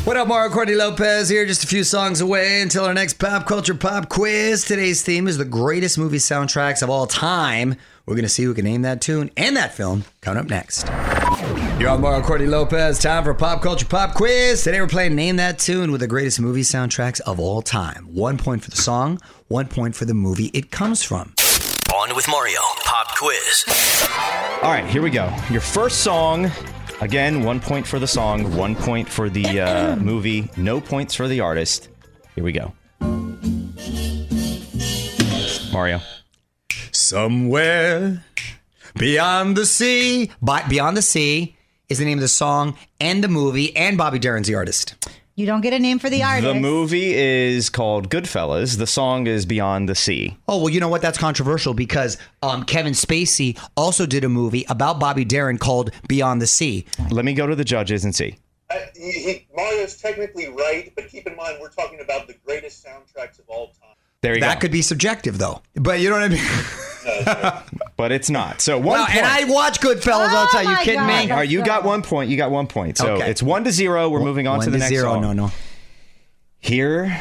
What 0.06 0.16
up, 0.16 0.28
Mario 0.28 0.52
Courtney 0.52 0.76
Lopez 0.76 1.28
here, 1.28 1.44
just 1.46 1.64
a 1.64 1.66
few 1.66 1.82
songs 1.82 2.20
away 2.20 2.60
until 2.60 2.84
our 2.84 2.94
next 2.94 3.14
pop 3.14 3.44
culture 3.44 3.74
pop 3.74 4.08
quiz. 4.08 4.64
Today's 4.64 5.02
theme 5.02 5.26
is 5.26 5.36
the 5.36 5.44
greatest 5.44 5.98
movie 5.98 6.18
soundtracks 6.18 6.80
of 6.80 6.88
all 6.88 7.08
time. 7.08 7.74
We're 8.06 8.14
going 8.14 8.22
to 8.22 8.28
see 8.28 8.44
who 8.44 8.54
can 8.54 8.64
name 8.64 8.82
that 8.82 9.00
tune 9.00 9.32
and 9.36 9.56
that 9.56 9.74
film 9.74 10.04
coming 10.20 10.38
up 10.38 10.48
next. 10.48 10.86
You're 11.80 11.88
on 11.88 12.02
Mario 12.02 12.24
Courtney 12.24 12.46
Lopez. 12.46 13.00
Time 13.00 13.24
for 13.24 13.34
pop 13.34 13.62
culture 13.62 13.84
pop 13.84 14.14
quiz. 14.14 14.62
Today 14.62 14.80
we're 14.80 14.86
playing 14.86 15.16
Name 15.16 15.34
That 15.36 15.58
Tune 15.58 15.90
with 15.90 16.02
the 16.02 16.06
greatest 16.06 16.38
movie 16.38 16.62
soundtracks 16.62 17.20
of 17.22 17.40
all 17.40 17.60
time. 17.60 18.06
One 18.14 18.38
point 18.38 18.62
for 18.62 18.70
the 18.70 18.76
song, 18.76 19.20
one 19.48 19.66
point 19.66 19.96
for 19.96 20.04
the 20.04 20.14
movie 20.14 20.52
it 20.54 20.70
comes 20.70 21.02
from. 21.02 21.34
On 21.92 22.14
with 22.14 22.28
Mario. 22.28 22.60
Pop 22.84 23.08
quiz. 23.16 23.64
All 24.62 24.70
right, 24.70 24.86
here 24.86 25.02
we 25.02 25.10
go. 25.10 25.34
Your 25.50 25.62
first 25.62 26.04
song. 26.04 26.52
Again, 27.00 27.42
one 27.42 27.60
point 27.60 27.86
for 27.86 27.98
the 27.98 28.06
song, 28.06 28.56
one 28.56 28.74
point 28.74 29.06
for 29.08 29.28
the 29.28 29.60
uh, 29.60 29.96
movie, 30.00 30.50
no 30.56 30.80
points 30.80 31.14
for 31.14 31.28
the 31.28 31.40
artist. 31.40 31.88
Here 32.34 32.42
we 32.42 32.52
go. 32.52 32.72
Mario. 35.72 36.00
Somewhere 36.92 38.24
beyond 38.94 39.56
the 39.56 39.66
sea. 39.66 40.30
By, 40.40 40.62
beyond 40.62 40.96
the 40.96 41.02
sea 41.02 41.54
is 41.90 41.98
the 41.98 42.06
name 42.06 42.16
of 42.16 42.22
the 42.22 42.28
song 42.28 42.76
and 42.98 43.22
the 43.22 43.28
movie, 43.28 43.76
and 43.76 43.98
Bobby 43.98 44.18
Darin's 44.18 44.48
the 44.48 44.54
artist. 44.54 44.94
You 45.38 45.44
don't 45.44 45.60
get 45.60 45.74
a 45.74 45.78
name 45.78 45.98
for 45.98 46.08
the 46.08 46.22
artist. 46.22 46.50
The 46.50 46.58
movie 46.58 47.12
is 47.12 47.68
called 47.68 48.08
Goodfellas. 48.08 48.78
The 48.78 48.86
song 48.86 49.26
is 49.26 49.44
Beyond 49.44 49.86
the 49.86 49.94
Sea. 49.94 50.34
Oh 50.48 50.56
well, 50.56 50.70
you 50.70 50.80
know 50.80 50.88
what? 50.88 51.02
That's 51.02 51.18
controversial 51.18 51.74
because 51.74 52.16
um, 52.40 52.64
Kevin 52.64 52.94
Spacey 52.94 53.60
also 53.76 54.06
did 54.06 54.24
a 54.24 54.30
movie 54.30 54.64
about 54.70 54.98
Bobby 54.98 55.26
Darin 55.26 55.58
called 55.58 55.90
Beyond 56.08 56.40
the 56.40 56.46
Sea. 56.46 56.86
Let 57.10 57.26
me 57.26 57.34
go 57.34 57.46
to 57.46 57.54
the 57.54 57.64
judges 57.64 58.02
and 58.02 58.14
see. 58.14 58.38
Uh, 58.70 58.78
he, 58.94 59.12
he, 59.12 59.46
Mario's 59.54 59.98
technically 59.98 60.48
right, 60.48 60.90
but 60.96 61.06
keep 61.08 61.26
in 61.26 61.36
mind 61.36 61.58
we're 61.60 61.68
talking 61.68 62.00
about 62.00 62.26
the 62.26 62.34
greatest 62.46 62.82
soundtracks 62.82 63.38
of 63.38 63.44
all 63.48 63.66
time. 63.66 63.94
There 64.22 64.34
you 64.34 64.40
That 64.40 64.54
go. 64.54 64.60
could 64.62 64.72
be 64.72 64.82
subjective, 64.82 65.38
though. 65.38 65.62
But 65.74 66.00
you 66.00 66.10
know 66.10 66.16
what 66.20 66.24
I 66.24 67.62
mean? 67.64 67.82
but 67.96 68.10
it's 68.12 68.28
not. 68.30 68.60
So 68.60 68.76
one 68.78 68.86
Well, 68.98 69.06
point. 69.06 69.18
and 69.18 69.26
I 69.26 69.44
watch 69.44 69.80
Goodfellas. 69.80 70.28
I'll 70.30 70.46
Oh 70.46 70.48
tell 70.50 70.62
you. 70.64 70.70
my 70.70 70.82
Kidding 70.84 71.00
God. 71.00 71.24
me? 71.26 71.30
All 71.30 71.36
right, 71.38 71.48
you 71.48 71.62
got 71.64 71.84
one 71.84 72.02
point. 72.02 72.30
You 72.30 72.36
got 72.36 72.50
one 72.50 72.66
point. 72.66 72.98
So 72.98 73.12
Okay. 73.14 73.30
it's 73.30 73.42
one 73.42 73.62
to 73.64 73.70
zero. 73.72 74.08
We're 74.08 74.20
moving 74.20 74.46
on 74.48 74.58
One 74.58 74.64
to 74.64 74.70
the 74.70 74.76
to 74.78 74.80
next 74.80 74.90
zero. 74.90 75.12
song. 75.12 75.22
No, 75.22 75.32
no. 75.32 75.52
Here 76.58 77.16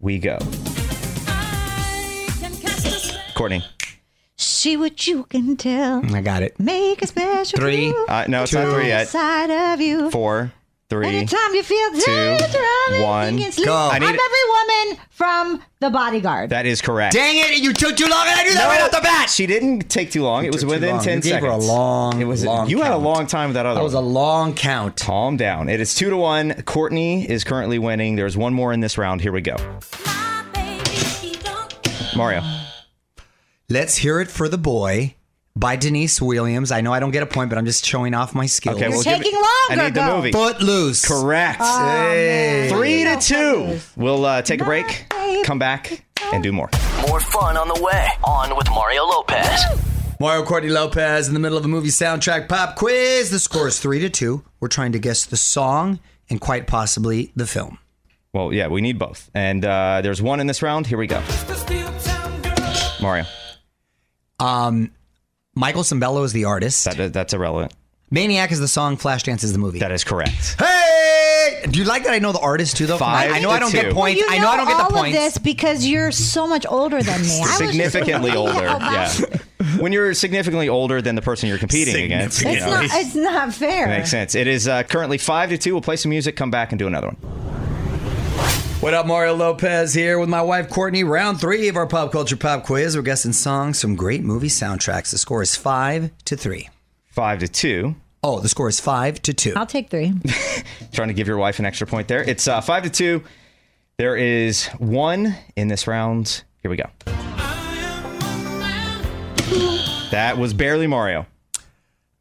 we 0.00 0.18
go. 0.18 0.38
Courtney. 3.34 3.62
See 4.36 4.76
what 4.76 5.06
you 5.06 5.24
can 5.24 5.56
tell. 5.56 6.04
I 6.14 6.20
got 6.20 6.42
it. 6.42 6.58
Make 6.60 7.02
a 7.02 7.06
special 7.06 7.58
Three. 7.58 7.94
Uh, 8.08 8.26
no, 8.28 8.42
it's 8.42 8.52
not 8.52 8.72
three 8.74 8.88
yet. 8.88 9.08
Side 9.08 9.50
of 9.50 9.80
you. 9.80 10.10
Four, 10.10 10.52
three. 10.90 11.06
Anytime 11.06 11.54
you 11.54 11.62
feel 11.62 11.90
two, 11.92 12.00
danger, 12.06 13.02
one. 13.04 13.36
you 13.38 13.44
can 13.44 13.52
sleep. 13.52 13.66
Go. 13.66 13.74
I 13.74 13.96
I'm 13.96 14.00
need 14.02 14.06
every 14.08 14.16
it- 14.16 14.48
woman 14.94 15.04
from 15.10 15.62
The 15.80 15.90
Bodyguard. 15.90 16.50
That 16.50 16.66
is 16.66 16.80
correct. 16.80 17.14
Dang 17.14 17.36
it! 17.36 17.58
You 17.62 17.72
took 17.72 17.96
too 17.96 18.06
long, 18.06 18.26
and 18.26 18.38
I 18.40 18.44
knew 18.44 18.54
that 18.54 18.66
right 18.68 18.80
off 18.80 18.90
the 18.90 19.00
bat. 19.02 19.28
She 19.30 19.46
didn't 19.46 19.88
take 19.90 20.10
too 20.10 20.22
long. 20.22 20.44
It 20.44 20.52
was 20.52 20.62
took 20.62 20.68
too 20.70 20.74
within 20.76 20.96
long. 20.96 21.04
ten 21.04 21.16
You 21.18 21.22
gave 21.22 21.32
seconds. 21.32 21.66
her 21.66 21.72
a 21.72 21.72
long, 21.72 22.20
It 22.20 22.24
was. 22.24 22.44
long 22.44 22.68
you 22.70 22.78
had 22.78 22.88
a 22.88 22.94
count. 22.94 23.02
long 23.02 23.26
time 23.26 23.48
with 23.50 23.54
that 23.54 23.66
other. 23.66 23.78
That 23.80 23.84
was 23.84 23.94
a 23.94 24.00
one. 24.00 24.12
long 24.14 24.54
count. 24.54 24.96
Calm 24.96 25.36
down. 25.36 25.68
It 25.68 25.80
is 25.80 25.94
two 25.94 26.10
to 26.10 26.16
one. 26.16 26.62
Courtney 26.62 27.28
is 27.28 27.44
currently 27.44 27.78
winning. 27.78 28.16
There's 28.16 28.36
one 28.36 28.54
more 28.54 28.72
in 28.72 28.80
this 28.80 28.96
round. 28.98 29.20
Here 29.20 29.32
we 29.32 29.40
go. 29.40 29.56
Mario. 32.16 32.42
Let's 33.68 33.96
hear 33.98 34.20
it 34.20 34.30
for 34.30 34.48
the 34.48 34.58
boy 34.58 35.14
by 35.58 35.74
Deniece 35.76 36.22
Williams. 36.22 36.70
I 36.70 36.80
know 36.82 36.92
I 36.92 37.00
don't 37.00 37.10
get 37.10 37.22
a 37.22 37.26
point, 37.26 37.50
but 37.50 37.58
I'm 37.58 37.64
just 37.66 37.84
showing 37.84 38.14
off 38.14 38.34
my 38.34 38.46
skills. 38.46 38.76
Okay, 38.76 38.84
You're 38.86 38.92
we'll 38.94 39.02
give 39.02 39.16
taking 39.18 39.32
it- 39.34 39.38
I 39.42 39.66
longer, 39.70 39.84
need 39.84 39.94
the 39.94 40.00
go. 40.00 40.16
movie. 40.16 40.32
Footloose. 40.32 41.04
Correct. 41.06 41.60
Hey. 41.60 42.68
Three 42.70 43.04
to 43.04 43.16
two. 43.20 43.80
We'll 43.96 44.24
uh, 44.24 44.42
take 44.42 44.60
a 44.60 44.64
break, 44.64 45.06
come 45.44 45.58
back, 45.58 46.04
and 46.32 46.42
do 46.42 46.52
more. 46.52 46.70
More 47.08 47.20
fun 47.20 47.56
on 47.56 47.68
the 47.68 47.82
way. 47.82 48.08
On 48.24 48.56
with 48.56 48.68
Mario 48.70 49.04
Lopez. 49.04 49.64
Mario 50.20 50.44
Courtney 50.44 50.70
Lopez 50.70 51.28
in 51.28 51.34
the 51.34 51.40
middle 51.40 51.58
of 51.58 51.64
a 51.64 51.68
movie 51.68 51.88
soundtrack 51.88 52.48
pop 52.48 52.76
quiz. 52.76 53.30
The 53.30 53.38
score 53.38 53.68
is 53.68 53.78
three 53.78 54.00
to 54.00 54.10
two. 54.10 54.44
We're 54.60 54.68
trying 54.68 54.92
to 54.92 54.98
guess 54.98 55.24
the 55.26 55.36
song 55.36 56.00
and 56.30 56.40
quite 56.40 56.66
possibly 56.66 57.32
the 57.36 57.46
film. 57.46 57.78
Well, 58.32 58.52
yeah, 58.52 58.66
we 58.68 58.80
need 58.80 58.98
both. 58.98 59.30
And 59.34 59.64
uh, 59.64 60.00
there's 60.02 60.20
one 60.20 60.40
in 60.40 60.46
this 60.46 60.60
round. 60.62 60.86
Here 60.86 60.98
we 60.98 61.06
go. 61.06 61.22
Mario. 63.00 63.24
Um, 64.40 64.90
Michael 65.58 65.82
Sembello 65.82 66.24
is 66.24 66.32
the 66.32 66.44
artist. 66.44 66.84
That, 66.84 67.12
that's 67.12 67.32
irrelevant. 67.32 67.72
Maniac 68.12 68.52
is 68.52 68.60
the 68.60 68.68
song. 68.68 68.96
Flashdance 68.96 69.42
is 69.42 69.52
the 69.52 69.58
movie. 69.58 69.80
That 69.80 69.90
is 69.90 70.04
correct. 70.04 70.54
Hey! 70.56 71.64
Do 71.68 71.80
you 71.80 71.84
like 71.84 72.04
that 72.04 72.12
I 72.12 72.20
know 72.20 72.30
the 72.30 72.38
artist 72.38 72.76
too, 72.76 72.86
though? 72.86 72.96
Five 72.96 73.32
I, 73.32 73.36
I 73.36 73.40
know 73.40 73.50
I 73.50 73.58
don't 73.58 73.72
two. 73.72 73.82
get 73.82 73.92
points. 73.92 74.20
you 74.20 74.26
I 74.30 74.38
know 74.38 74.48
I 74.50 74.56
don't 74.56 74.68
get 74.68 74.76
all 74.76 74.88
the 74.88 74.94
points. 74.94 75.16
of 75.16 75.22
this 75.24 75.38
because 75.38 75.84
you're 75.84 76.12
so 76.12 76.46
much 76.46 76.64
older 76.68 77.02
than 77.02 77.20
me. 77.22 77.38
I 77.38 77.40
was 77.40 77.58
just 77.58 77.58
significantly 77.58 78.30
thinking 78.30 78.54
older. 78.54 78.62
Yeah. 78.62 79.12
when 79.80 79.92
you're 79.92 80.14
significantly 80.14 80.68
older 80.68 81.02
than 81.02 81.16
the 81.16 81.22
person 81.22 81.48
you're 81.48 81.58
competing 81.58 82.04
against, 82.04 82.40
you 82.42 82.50
It's 82.50 82.60
know, 82.60 82.70
not. 82.70 82.84
It's 82.84 83.14
not 83.16 83.52
fair. 83.52 83.86
it 83.86 83.98
makes 83.98 84.10
sense. 84.12 84.36
It 84.36 84.46
is 84.46 84.68
uh, 84.68 84.84
currently 84.84 85.18
five 85.18 85.48
to 85.50 85.58
two. 85.58 85.72
We'll 85.74 85.82
play 85.82 85.96
some 85.96 86.10
music, 86.10 86.36
come 86.36 86.52
back, 86.52 86.70
and 86.70 86.78
do 86.78 86.86
another 86.86 87.08
one. 87.08 87.57
What 88.80 88.94
up, 88.94 89.06
Mario 89.06 89.34
Lopez 89.34 89.92
here 89.92 90.20
with 90.20 90.28
my 90.28 90.40
wife 90.40 90.70
Courtney. 90.70 91.02
Round 91.02 91.40
three 91.40 91.66
of 91.66 91.74
our 91.74 91.86
pop 91.88 92.12
culture 92.12 92.36
pop 92.36 92.64
quiz. 92.64 92.94
We're 92.94 93.02
guessing 93.02 93.32
songs 93.32 93.80
from 93.80 93.96
great 93.96 94.22
movie 94.22 94.46
soundtracks. 94.48 95.10
The 95.10 95.18
score 95.18 95.42
is 95.42 95.56
five 95.56 96.12
to 96.26 96.36
three. 96.36 96.68
Five 97.08 97.40
to 97.40 97.48
two. 97.48 97.96
Oh, 98.22 98.38
the 98.38 98.48
score 98.48 98.68
is 98.68 98.78
five 98.78 99.20
to 99.22 99.34
two. 99.34 99.52
I'll 99.56 99.66
take 99.66 99.90
three. 99.90 100.14
Trying 100.92 101.08
to 101.08 101.14
give 101.14 101.26
your 101.26 101.38
wife 101.38 101.58
an 101.58 101.64
extra 101.64 101.88
point 101.88 102.06
there. 102.06 102.22
It's 102.22 102.46
uh, 102.46 102.60
five 102.60 102.84
to 102.84 102.90
two. 102.90 103.24
There 103.96 104.16
is 104.16 104.66
one 104.78 105.34
in 105.56 105.66
this 105.66 105.88
round. 105.88 106.44
Here 106.62 106.70
we 106.70 106.76
go. 106.76 106.88
That 110.12 110.38
was 110.38 110.54
barely 110.54 110.86
Mario. 110.86 111.26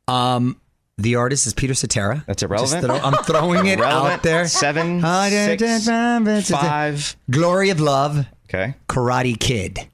Um, 0.08 0.60
the 0.98 1.16
artist 1.16 1.46
is 1.48 1.54
Peter 1.54 1.74
Cetera. 1.74 2.24
That's 2.28 2.44
irrelevant. 2.44 2.86
throw- 2.86 2.96
I'm 2.98 3.14
throwing 3.24 3.66
it 3.68 3.80
out 3.82 4.24
there. 4.24 4.48
Seven, 4.48 5.02
six, 5.30 6.50
five. 6.50 7.16
Glory 7.30 7.70
of 7.70 7.80
Love, 7.80 8.26
Okay. 8.50 8.76
Karate 8.88 9.40
Kid, 9.40 9.88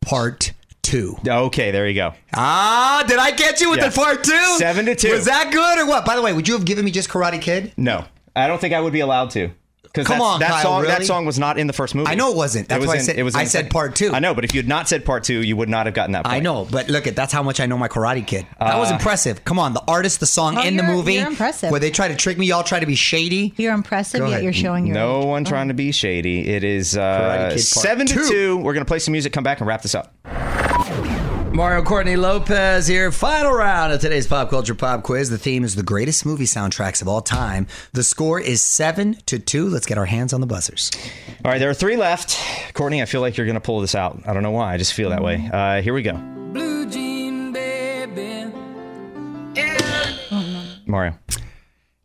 Part 0.00 0.52
Two. 0.82 1.16
Okay, 1.26 1.72
there 1.72 1.88
you 1.88 1.94
go. 1.94 2.14
Ah, 2.34 3.04
did 3.08 3.18
I 3.18 3.32
get 3.32 3.60
you 3.60 3.70
with 3.70 3.80
Yes. 3.80 3.94
the 3.94 4.00
part 4.00 4.22
two? 4.22 4.54
Seven 4.58 4.86
to 4.86 4.94
two. 4.94 5.10
Was 5.12 5.24
that 5.24 5.50
good 5.52 5.78
or 5.80 5.86
what? 5.86 6.04
By 6.06 6.14
the 6.14 6.22
way, 6.22 6.32
would 6.32 6.46
you 6.46 6.54
have 6.54 6.64
given 6.64 6.84
me 6.84 6.92
just 6.92 7.08
Karate 7.08 7.40
Kid? 7.42 7.72
No, 7.76 8.04
I 8.36 8.46
don't 8.46 8.60
think 8.60 8.72
I 8.72 8.80
would 8.80 8.92
be 8.92 9.00
allowed 9.00 9.30
to. 9.30 9.50
Because 9.96 10.06
Come 10.12 10.20
on, 10.20 10.40
that 10.40 10.50
Kyle, 10.50 10.62
song. 10.62 10.82
That 10.84 11.04
song 11.04 11.24
was 11.26 11.38
not 11.38 11.58
in 11.58 11.66
the 11.66 11.72
first 11.72 11.94
movie. 11.94 12.10
I 12.10 12.14
know 12.14 12.30
it 12.30 12.36
wasn't. 12.36 12.68
That's 12.68 12.80
was 12.80 12.88
why 12.88 12.94
I 12.94 12.98
said- 12.98 13.16
it 13.18 13.22
was. 13.22 13.34
I 13.34 13.44
said 13.44 13.50
second- 13.50 13.70
part 13.70 13.96
two. 13.96 14.12
I 14.12 14.18
know, 14.18 14.34
but 14.34 14.44
if 14.44 14.54
you 14.54 14.58
had 14.60 14.68
not 14.68 14.88
said 14.88 15.04
part 15.04 15.24
two, 15.24 15.40
you 15.42 15.56
would 15.56 15.68
not 15.68 15.86
have 15.86 15.94
gotten 15.94 16.12
that. 16.12 16.24
Point. 16.24 16.34
I 16.36 16.40
know, 16.40 16.66
but 16.70 16.88
look 16.88 17.06
at 17.06 17.16
that's 17.16 17.32
how 17.32 17.42
much 17.42 17.60
I 17.60 17.66
know 17.66 17.78
my 17.78 17.88
Karate 17.88 18.26
Kid. 18.26 18.46
That 18.60 18.78
was 18.78 18.90
Uh, 18.90 18.94
impressive. 18.94 19.44
Come 19.44 19.58
on, 19.58 19.72
the 19.74 19.82
artist, 19.88 20.20
the 20.20 20.26
song, 20.26 20.56
Oh, 20.58 20.60
and 20.60 20.78
the 20.78 20.82
movie. 20.82 21.14
you're 21.14 21.26
impressive. 21.26 21.70
Where 21.70 21.80
they 21.80 21.90
try 21.90 22.08
to 22.08 22.14
trick 22.14 22.36
me, 22.38 22.46
y'all 22.46 22.62
try 22.62 22.78
to 22.80 22.86
be 22.86 22.94
shady. 22.94 23.54
You're 23.56 23.72
impressive, 23.74 24.20
Go 24.20 24.26
yet 24.26 24.32
ahead. 24.32 24.44
you're 24.44 24.52
showing 24.52 24.86
your 24.86 24.94
No 24.94 25.20
age. 25.20 25.26
one 25.26 25.44
trying 25.44 25.68
to 25.68 25.74
be 25.74 25.92
shady. 25.92 26.46
It 26.48 26.62
is 26.64 26.96
uh, 26.96 27.00
Karate 27.00 27.48
Kid 27.48 27.48
Part 27.50 27.60
seven 27.60 28.06
to 28.06 28.14
Two. 28.14 28.28
two. 28.28 28.56
We're 28.58 28.74
gonna 28.74 28.84
play 28.84 28.98
some 28.98 29.12
music. 29.12 29.32
Come 29.32 29.44
back 29.44 29.60
and 29.60 29.66
wrap 29.66 29.82
this 29.82 29.94
up. 29.94 30.12
Mario 31.56 31.82
Courtney 31.82 32.16
Lopez 32.16 32.86
here. 32.86 33.10
Final 33.10 33.50
round 33.50 33.90
of 33.90 33.98
today's 33.98 34.26
pop 34.26 34.50
culture 34.50 34.74
pop 34.74 35.02
quiz. 35.02 35.30
The 35.30 35.38
theme 35.38 35.64
is 35.64 35.74
the 35.74 35.82
greatest 35.82 36.26
movie 36.26 36.44
soundtracks 36.44 37.00
of 37.00 37.08
all 37.08 37.22
time. 37.22 37.66
The 37.94 38.04
score 38.04 38.38
is 38.38 38.60
seven 38.60 39.14
to 39.24 39.38
two. 39.38 39.70
Let's 39.70 39.86
get 39.86 39.96
our 39.96 40.04
hands 40.04 40.34
on 40.34 40.42
the 40.42 40.46
buzzers. 40.46 40.90
All 41.42 41.50
right, 41.50 41.58
there 41.58 41.70
are 41.70 41.74
three 41.74 41.96
left. 41.96 42.38
Courtney, 42.74 43.00
I 43.00 43.06
feel 43.06 43.22
like 43.22 43.38
you're 43.38 43.46
gonna 43.46 43.60
pull 43.60 43.80
this 43.80 43.94
out. 43.94 44.20
I 44.26 44.34
don't 44.34 44.42
know 44.42 44.50
why. 44.50 44.74
I 44.74 44.76
just 44.76 44.92
feel 44.92 45.08
that 45.08 45.22
way. 45.22 45.48
Uh, 45.50 45.80
here 45.80 45.94
we 45.94 46.02
go. 46.02 46.12
Mario. 50.84 51.18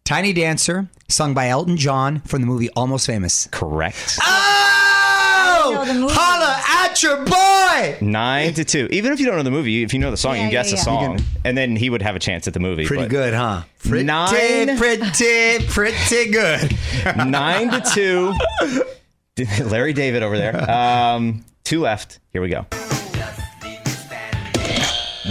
Tiny 0.06 0.32
Dancer, 0.32 0.90
sung 1.10 1.34
by 1.34 1.50
Elton 1.50 1.76
John 1.76 2.22
from 2.22 2.40
the 2.40 2.48
movie 2.48 2.70
Almost 2.70 3.06
Famous. 3.06 3.50
Correct. 3.52 4.18
Oh! 4.24 4.41
Know 6.94 7.16
the 7.16 7.20
movie. 7.20 7.32
Holla 7.32 7.72
at 7.72 7.84
your 7.84 7.98
boy! 8.02 8.06
Nine 8.06 8.54
to 8.54 8.64
two. 8.66 8.88
Even 8.92 9.12
if 9.14 9.20
you 9.20 9.26
don't 9.26 9.36
know 9.38 9.44
the 9.44 9.52
movie, 9.52 9.84
if 9.84 9.94
you 9.94 10.00
know 10.00 10.12
the 10.12 10.18
song, 10.18 10.36
Yeah, 10.36 10.46
you 10.46 10.52
guess 10.52 10.68
yeah, 10.68 10.72
the 10.72 10.78
yeah. 10.78 10.84
song, 10.84 11.20
and 11.46 11.58
then 11.58 11.76
he 11.76 11.90
would 11.90 12.02
have 12.02 12.16
a 12.16 12.20
chance 12.20 12.48
at 12.48 12.54
the 12.54 12.60
movie. 12.60 12.86
Pretty 12.86 13.04
but 13.04 13.10
good, 13.10 13.34
huh? 13.34 13.64
Pretty, 13.84 14.04
Nine. 14.04 14.78
pretty, 14.78 15.66
pretty 15.68 16.32
good. 16.32 16.76
Nine 17.18 17.70
to 17.72 17.82
two. 17.94 18.34
Larry 19.64 19.94
David 19.94 20.24
over 20.24 20.38
there. 20.38 20.70
Um, 20.70 21.44
two 21.64 21.82
left. 21.82 22.20
Here 22.34 22.42
we 22.42 22.50
go. 22.50 22.66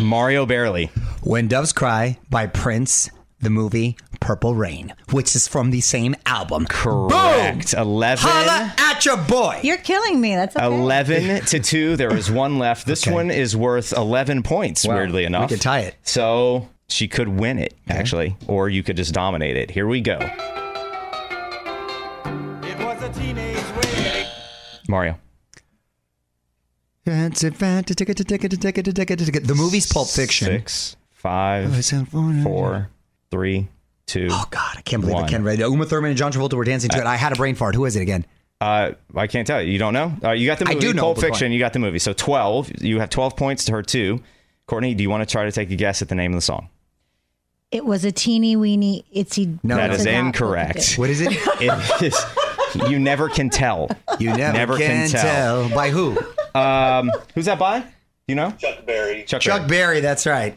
Mario 0.00 0.46
Barely. 0.46 0.90
When 1.22 1.48
Doves 1.48 1.72
Cry 1.72 2.18
by 2.30 2.46
Prince, 2.46 3.10
the 3.40 3.50
movie 3.50 3.96
Purple 4.20 4.54
Rain, 4.54 4.94
which 5.12 5.36
is 5.36 5.46
from 5.46 5.70
the 5.70 5.80
same 5.80 6.16
album. 6.26 6.66
Correct. 6.66 7.72
Boom! 7.72 7.80
Eleven. 7.82 8.30
Holla 8.30 8.74
at 9.00 9.06
your 9.06 9.16
boy. 9.16 9.60
You're 9.62 9.76
killing 9.78 10.20
me. 10.20 10.34
That's 10.34 10.56
okay. 10.56 10.64
11 10.66 11.40
to 11.46 11.60
2. 11.60 11.96
There 11.96 12.14
is 12.14 12.30
one 12.30 12.58
left. 12.58 12.86
This 12.86 13.06
Okay. 13.06 13.14
one 13.14 13.30
is 13.30 13.56
worth 13.56 13.92
11 13.92 14.42
points, 14.42 14.86
Wow. 14.86 14.96
weirdly 14.96 15.22
We 15.22 15.26
enough. 15.26 15.48
could 15.50 15.60
tie 15.60 15.80
it. 15.80 15.96
So 16.02 16.68
she 16.88 17.08
could 17.08 17.28
win 17.28 17.58
it, 17.58 17.74
actually, 17.88 18.36
or 18.46 18.68
you 18.68 18.82
could 18.82 18.96
just 18.96 19.14
dominate 19.14 19.56
it. 19.56 19.70
Here 19.70 19.86
we 19.86 20.00
go. 20.00 20.18
Mario. 24.88 25.16
The 27.04 27.24
movie's 29.56 29.90
Pulp 29.92 30.08
Fiction. 30.08 30.46
Six, 30.48 30.96
five, 31.10 31.92
oh, 32.14 32.42
four, 32.42 32.90
three, 33.30 33.68
two. 34.06 34.28
Oh 34.30 34.44
God, 34.50 34.76
I 34.76 34.80
can't 34.82 35.00
believe 35.00 35.14
One. 35.14 35.24
I 35.24 35.28
can't 35.28 35.44
read. 35.44 35.60
Uma 35.60 35.86
Thurman 35.86 36.10
and 36.10 36.18
John 36.18 36.32
Travolta 36.32 36.54
were 36.54 36.64
dancing 36.64 36.90
to 36.90 36.98
it. 36.98 37.06
I 37.06 37.16
had 37.16 37.32
a 37.32 37.36
brain 37.36 37.54
fart. 37.54 37.74
Who 37.74 37.84
is 37.84 37.96
it 37.96 38.02
again? 38.02 38.26
Uh, 38.60 38.92
I 39.14 39.26
can't 39.26 39.46
tell 39.46 39.62
you. 39.62 39.72
You 39.72 39.78
don't 39.78 39.94
know? 39.94 40.12
Uh, 40.22 40.32
you 40.32 40.46
got 40.46 40.58
the 40.58 40.66
movie. 40.66 40.72
I 40.72 40.74
movie. 40.76 40.86
do 40.88 40.94
know, 40.94 41.02
Pulp 41.02 41.16
but 41.16 41.24
Fiction. 41.24 41.46
on. 41.46 41.52
You 41.52 41.58
got 41.58 41.72
the 41.72 41.78
movie. 41.78 41.98
So 41.98 42.12
12. 42.12 42.82
You 42.82 43.00
have 43.00 43.08
12 43.10 43.36
points 43.36 43.64
to 43.66 43.72
her, 43.72 43.82
two. 43.82 44.22
Courtney, 44.66 44.94
do 44.94 45.02
you 45.02 45.10
want 45.10 45.26
to 45.26 45.30
try 45.32 45.44
to 45.44 45.52
take 45.52 45.70
a 45.70 45.76
guess 45.76 46.02
at 46.02 46.08
the 46.08 46.14
name 46.14 46.32
of 46.32 46.36
the 46.36 46.42
song? 46.42 46.68
It 47.70 47.84
was 47.86 48.04
a 48.04 48.12
teeny 48.12 48.56
weeny 48.56 49.04
itsy. 49.14 49.58
No, 49.62 49.76
That 49.76 49.90
it's 49.90 50.00
is 50.00 50.06
a 50.06 50.14
incorrect. 50.14 50.94
What 50.98 51.08
is 51.10 51.20
it? 51.20 51.32
It 51.60 52.02
is. 52.02 52.88
You 52.88 52.98
never 52.98 53.28
can 53.28 53.48
tell. 53.50 53.88
You 54.18 54.28
never, 54.36 54.52
Never 54.52 54.76
can, 54.76 55.08
can 55.08 55.10
tell. 55.10 55.68
tell. 55.68 55.74
by 55.74 55.90
who. 55.90 56.18
Um, 56.54 57.10
who's 57.34 57.46
that 57.46 57.58
by? 57.58 57.84
You 58.28 58.34
know? 58.36 58.50
Chuck 58.52 58.86
Berry. 58.86 59.24
Chuck, 59.24 59.40
Chuck 59.40 59.60
Berry. 59.62 59.68
Berry. 59.68 60.00
That's 60.00 60.26
right. 60.26 60.56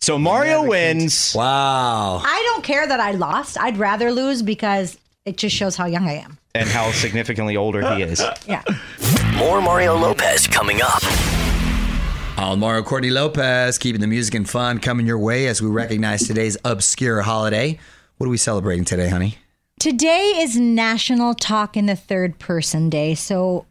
So 0.00 0.18
Mario 0.18 0.62
Never 0.62 0.62
can 0.62 0.68
wins. 0.98 1.32
Wow. 1.34 2.18
I 2.24 2.42
don't 2.52 2.64
care 2.64 2.86
that 2.86 2.98
I 3.00 3.12
lost. 3.12 3.58
I'd 3.60 3.76
rather 3.76 4.10
lose 4.12 4.42
because 4.42 4.98
it 5.24 5.36
just 5.36 5.54
shows 5.54 5.76
how 5.76 5.86
young 5.86 6.08
I 6.08 6.14
am. 6.14 6.38
And 6.54 6.68
how 6.68 6.92
significantly 6.92 7.56
older 7.56 7.82
he 7.94 8.02
is. 8.02 8.22
Yeah. 8.46 8.62
More 9.36 9.60
Mario 9.62 9.96
Lopez 9.96 10.46
coming 10.46 10.80
up. 10.82 11.02
I'm 12.36 12.60
Mario 12.60 12.82
Courtney 12.82 13.10
Lopez, 13.10 13.78
keeping 13.78 14.00
the 14.00 14.06
music 14.06 14.34
and 14.34 14.48
fun 14.48 14.78
coming 14.78 15.06
your 15.06 15.18
way 15.18 15.46
as 15.46 15.62
we 15.62 15.68
recognize 15.68 16.26
today's 16.26 16.56
obscure 16.64 17.22
holiday. 17.22 17.78
What 18.18 18.26
are 18.26 18.30
we 18.30 18.36
celebrating 18.36 18.84
today, 18.84 19.08
honey? 19.08 19.38
Today 19.80 20.34
is 20.36 20.56
National 20.56 21.34
Talk 21.34 21.76
in 21.76 21.86
the 21.86 21.96
Third 21.96 22.38
Person 22.38 22.90
Day. 22.90 23.14
So 23.14 23.66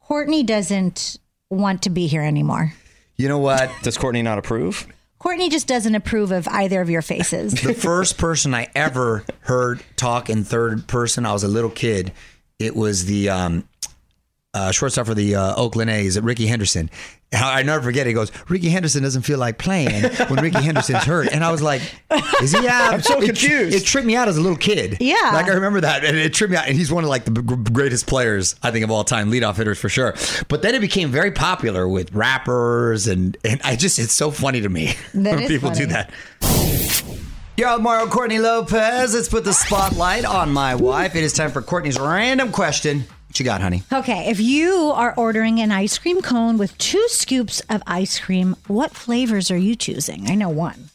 Courtney 0.00 0.42
doesn't 0.42 1.18
want 1.50 1.82
to 1.82 1.90
be 1.90 2.06
here 2.08 2.22
anymore. 2.22 2.74
You 3.16 3.28
know 3.28 3.38
what? 3.38 3.70
Does 3.82 3.96
Courtney 3.96 4.22
not 4.22 4.38
approve? 4.38 4.86
Courtney 5.20 5.50
just 5.50 5.68
doesn't 5.68 5.94
approve 5.94 6.32
of 6.32 6.48
either 6.48 6.80
of 6.80 6.88
your 6.88 7.02
faces. 7.02 7.52
the 7.52 7.74
first 7.74 8.16
person 8.16 8.54
I 8.54 8.68
ever 8.74 9.22
heard 9.40 9.82
talk 9.94 10.30
in 10.30 10.44
third 10.44 10.88
person, 10.88 11.26
I 11.26 11.32
was 11.34 11.44
a 11.44 11.48
little 11.48 11.70
kid. 11.70 12.12
It 12.58 12.74
was 12.74 13.04
the 13.04 13.28
um, 13.28 13.68
uh, 14.54 14.72
shortstop 14.72 15.06
for 15.06 15.14
the 15.14 15.36
uh, 15.36 15.54
Oakland 15.56 15.90
A's, 15.90 16.18
Rickey 16.18 16.46
Henderson. 16.46 16.90
And 17.32 17.44
I 17.44 17.62
never 17.62 17.80
forget. 17.84 18.08
He 18.08 18.12
goes, 18.12 18.32
Rickey 18.48 18.70
Henderson 18.70 19.04
doesn't 19.04 19.22
feel 19.22 19.38
like 19.38 19.56
playing 19.56 20.02
when 20.28 20.42
Rickey 20.42 20.62
Henderson's 20.62 21.04
hurt, 21.04 21.28
and 21.30 21.44
I 21.44 21.52
was 21.52 21.62
like, 21.62 21.80
"Is 22.42 22.50
he 22.50 22.66
out?" 22.66 22.92
I'm 22.94 23.02
so 23.02 23.22
It- 23.22 23.26
confused. 23.26 23.76
It, 23.76 23.84
tripped 23.84 24.04
me 24.06 24.16
out 24.16 24.26
as 24.26 24.36
a 24.36 24.40
little 24.40 24.58
kid. 24.58 24.96
Yeah. 24.98 25.30
like 25.32 25.46
I 25.46 25.50
remember 25.54 25.80
that, 25.82 26.04
and 26.04 26.16
it 26.16 26.34
tripped 26.34 26.50
me 26.50 26.56
out. 26.56 26.66
And 26.66 26.76
he's 26.76 26.90
one 26.90 27.04
of 27.04 27.10
like 27.10 27.24
the 27.26 27.30
greatest 27.30 28.08
players 28.08 28.56
I 28.64 28.72
think 28.72 28.82
of 28.84 28.90
all 28.90 29.04
time, 29.04 29.30
leadoff 29.30 29.54
hitters 29.56 29.78
for 29.78 29.88
sure. 29.88 30.14
But 30.48 30.62
then 30.62 30.74
it 30.74 30.80
became 30.80 31.10
very 31.10 31.30
popular 31.30 31.86
with 31.86 32.12
rappers, 32.12 33.06
and 33.06 33.36
and 33.44 33.60
I 33.62 33.76
just 33.76 34.00
it's 34.00 34.12
so 34.12 34.32
funny 34.32 34.60
to 34.62 34.68
me 34.68 34.94
That 35.14 35.34
when 35.36 35.42
is 35.44 35.48
people 35.48 35.70
do 35.70 35.86
funny. 35.88 35.92
that. 35.92 37.04
Yo, 37.56 37.78
Mario 37.78 38.06
Courtney 38.08 38.38
Lopez. 38.40 39.14
Let's 39.14 39.28
put 39.28 39.44
the 39.44 39.52
spotlight 39.52 40.24
on 40.24 40.50
my 40.52 40.74
wife. 40.74 41.14
It 41.14 41.22
is 41.22 41.32
time 41.32 41.50
for 41.52 41.60
Courtney's 41.62 41.98
random 41.98 42.50
question. 42.52 43.04
What 43.30 43.38
you 43.38 43.44
got, 43.44 43.60
honey? 43.60 43.84
Okay, 43.92 44.28
if 44.28 44.40
you 44.40 44.90
are 44.92 45.14
ordering 45.16 45.60
an 45.60 45.70
ice 45.70 45.98
cream 45.98 46.20
cone 46.20 46.58
with 46.58 46.76
two 46.78 47.06
scoops 47.06 47.60
of 47.70 47.80
ice 47.86 48.18
cream, 48.18 48.56
what 48.66 48.90
flavors 48.90 49.52
are 49.52 49.56
you 49.56 49.76
choosing? 49.76 50.28
I 50.28 50.34
know 50.34 50.48
one. 50.48 50.90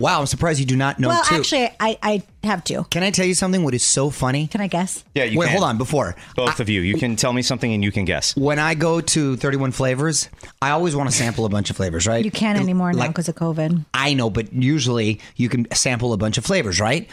Wow, 0.00 0.20
I'm 0.20 0.26
surprised 0.26 0.58
you 0.58 0.64
do 0.64 0.76
not 0.76 0.98
know 0.98 1.08
well, 1.08 1.22
two. 1.24 1.34
actually, 1.34 1.68
I, 1.78 1.98
I 2.02 2.22
have 2.42 2.64
two. 2.64 2.84
Can 2.84 3.02
I 3.02 3.10
tell 3.10 3.26
you 3.26 3.34
something? 3.34 3.62
What 3.64 3.74
is 3.74 3.82
so 3.84 4.08
funny? 4.08 4.46
Can 4.46 4.62
I 4.62 4.66
guess? 4.66 5.04
Yeah, 5.14 5.24
you 5.24 5.38
Wait, 5.38 5.48
can. 5.48 5.52
hold 5.58 5.64
on. 5.68 5.76
Before 5.76 6.16
Both 6.34 6.58
of 6.58 6.70
you. 6.70 6.80
You 6.80 6.94
can 6.98 7.16
tell 7.16 7.34
me 7.34 7.42
something 7.42 7.70
and 7.70 7.84
you 7.84 7.92
can 7.92 8.06
guess. 8.06 8.34
when 8.34 8.58
I 8.58 8.72
go 8.74 9.02
to 9.02 9.36
31 9.36 9.72
flavors, 9.72 10.30
I 10.62 10.70
always 10.70 10.96
want 10.96 11.10
to 11.10 11.14
sample 11.14 11.44
a 11.44 11.50
bunch 11.50 11.68
of 11.68 11.76
flavors, 11.76 12.06
right? 12.06 12.24
You 12.24 12.30
can't 12.30 12.58
anymore 12.58 12.94
now 12.94 13.08
because 13.08 13.28
of 13.28 13.34
COVID. 13.34 13.84
I 13.92 14.14
know, 14.14 14.30
but 14.30 14.54
usually 14.54 15.20
you 15.36 15.50
can 15.50 15.66
sample 15.74 16.14
a 16.14 16.16
bunch 16.16 16.38
of 16.38 16.46
flavors, 16.46 16.80
right? 16.80 17.08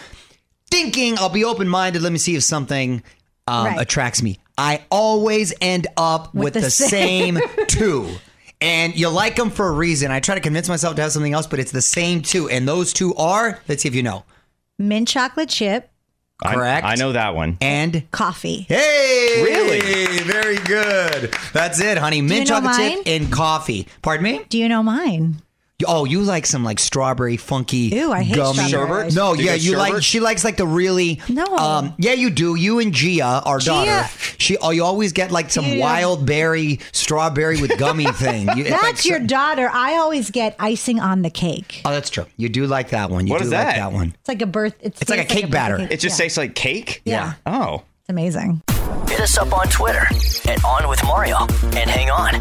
Thinking 0.71 1.17
I'll 1.19 1.27
be 1.29 1.43
open 1.43 1.67
minded. 1.67 2.01
Let 2.01 2.13
me 2.13 2.17
see 2.19 2.35
if 2.37 2.43
something 2.43 3.03
um, 3.47 3.65
Right. 3.65 3.79
attracts 3.81 4.23
me. 4.23 4.39
I 4.61 4.85
always 4.91 5.53
end 5.59 5.87
up 5.97 6.33
with, 6.35 6.53
the 6.53 6.61
the, 6.61 6.69
same. 6.69 7.35
same 7.37 7.43
two. 7.67 8.09
And 8.61 8.95
you 8.95 9.09
like 9.09 9.35
them 9.35 9.49
for 9.49 9.67
a 9.67 9.71
reason. 9.71 10.11
I 10.11 10.19
try 10.19 10.35
to 10.35 10.41
convince 10.41 10.69
myself 10.69 10.95
to 10.97 11.01
have 11.01 11.11
something 11.11 11.33
else, 11.33 11.47
but 11.47 11.59
it's 11.59 11.71
the 11.71 11.81
same 11.81 12.21
two. 12.21 12.47
And 12.47 12.67
those 12.67 12.93
two 12.93 13.15
are, 13.15 13.59
let's 13.67 13.81
see 13.81 13.89
if 13.89 13.95
you 13.95 14.03
know, 14.03 14.23
Mint 14.77 15.07
chocolate 15.07 15.49
chip, 15.49 15.89
I- 16.43 16.53
Correct. 16.55 16.85
I, 16.85 16.93
know 16.95 17.11
that 17.11 17.33
one. 17.35 17.57
and 17.59 18.09
coffee. 18.11 18.61
Hey! 18.67 19.41
Really? 19.43 20.17
Very 20.23 20.57
good. 20.57 21.33
That's 21.53 21.79
it, 21.81 21.97
honey. 21.97 22.21
Mint 22.21 22.33
you 22.33 22.39
know 22.53 22.61
chocolate 22.61 22.77
mine? 22.77 22.97
chip 22.97 23.07
and 23.07 23.31
coffee. 23.31 23.87
Pardon 24.03 24.23
me? 24.23 24.45
Do 24.49 24.57
you 24.59 24.69
know 24.69 24.83
mine? 24.83 25.41
Oh, 25.87 26.05
you 26.05 26.21
like 26.21 26.45
some 26.45 26.63
like 26.63 26.79
strawberry 26.79 27.37
funky 27.37 27.77
Ew, 27.93 28.11
I 28.11 28.23
hate 28.23 28.35
gummy 28.35 28.63
strawberry. 28.67 29.01
Sherbet? 29.09 29.15
No, 29.15 29.35
Do 29.35 29.41
you 29.41 29.47
yeah, 29.47 29.55
get 29.55 29.61
you 29.63 29.77
like 29.77 29.89
sherbet? 29.91 30.03
she 30.03 30.19
likes 30.19 30.43
like 30.43 30.57
the 30.57 30.67
really 30.67 31.19
No. 31.29 31.45
Um 31.57 31.93
yeah, 31.97 32.13
you 32.13 32.29
do. 32.29 32.55
You 32.55 32.79
and 32.79 32.93
Gia, 32.93 33.41
our 33.45 33.59
daughter. 33.59 34.07
She 34.37 34.57
oh 34.57 34.71
you 34.71 34.83
always 34.83 35.11
get 35.13 35.31
like 35.31 35.49
some 35.51 35.65
Yeah. 35.65 35.79
wild 35.79 36.25
berry 36.25 36.79
strawberry 36.91 37.59
with 37.61 37.77
gummy 37.77 38.05
thing. 38.13 38.47
You, 38.55 38.63
it's 38.63 38.69
That's 38.69 38.83
like 38.83 39.05
your 39.05 39.19
so- 39.21 39.27
daughter. 39.27 39.69
I 39.71 39.95
always 39.97 40.31
get 40.31 40.55
icing 40.59 40.99
on 40.99 41.21
the 41.21 41.29
cake. 41.29 41.81
Oh, 41.85 41.91
that's 41.91 42.09
true. 42.09 42.25
You 42.37 42.49
do 42.49 42.65
like 42.67 42.89
that 42.89 43.09
one. 43.09 43.27
You 43.27 43.33
What 43.33 43.39
do 43.39 43.45
is 43.45 43.51
like 43.51 43.65
that? 43.67 43.75
that 43.77 43.91
one. 43.93 44.13
It's 44.19 44.27
like 44.27 44.41
a 44.41 44.45
birth. 44.45 44.75
It's, 44.81 45.01
It's 45.01 45.09
like 45.09 45.19
a 45.19 45.23
tastes 45.23 45.33
cake 45.33 45.43
birthday 45.45 45.51
batter. 45.51 45.77
cake. 45.77 45.91
It 45.91 45.99
just 45.99 46.19
Yeah. 46.19 46.23
tastes 46.25 46.37
like 46.37 46.55
cake? 46.55 47.01
Yeah. 47.05 47.33
Oh. 47.45 47.83
It's 48.01 48.09
amazing. 48.09 48.61
Hit 49.09 49.19
us 49.19 49.37
up 49.37 49.53
on 49.53 49.67
Twitter 49.67 50.05
at 50.49 50.63
On 50.65 50.87
With 50.89 51.03
Mario. 51.03 51.37
And 51.77 51.89
hang 51.89 52.09
on, 52.09 52.33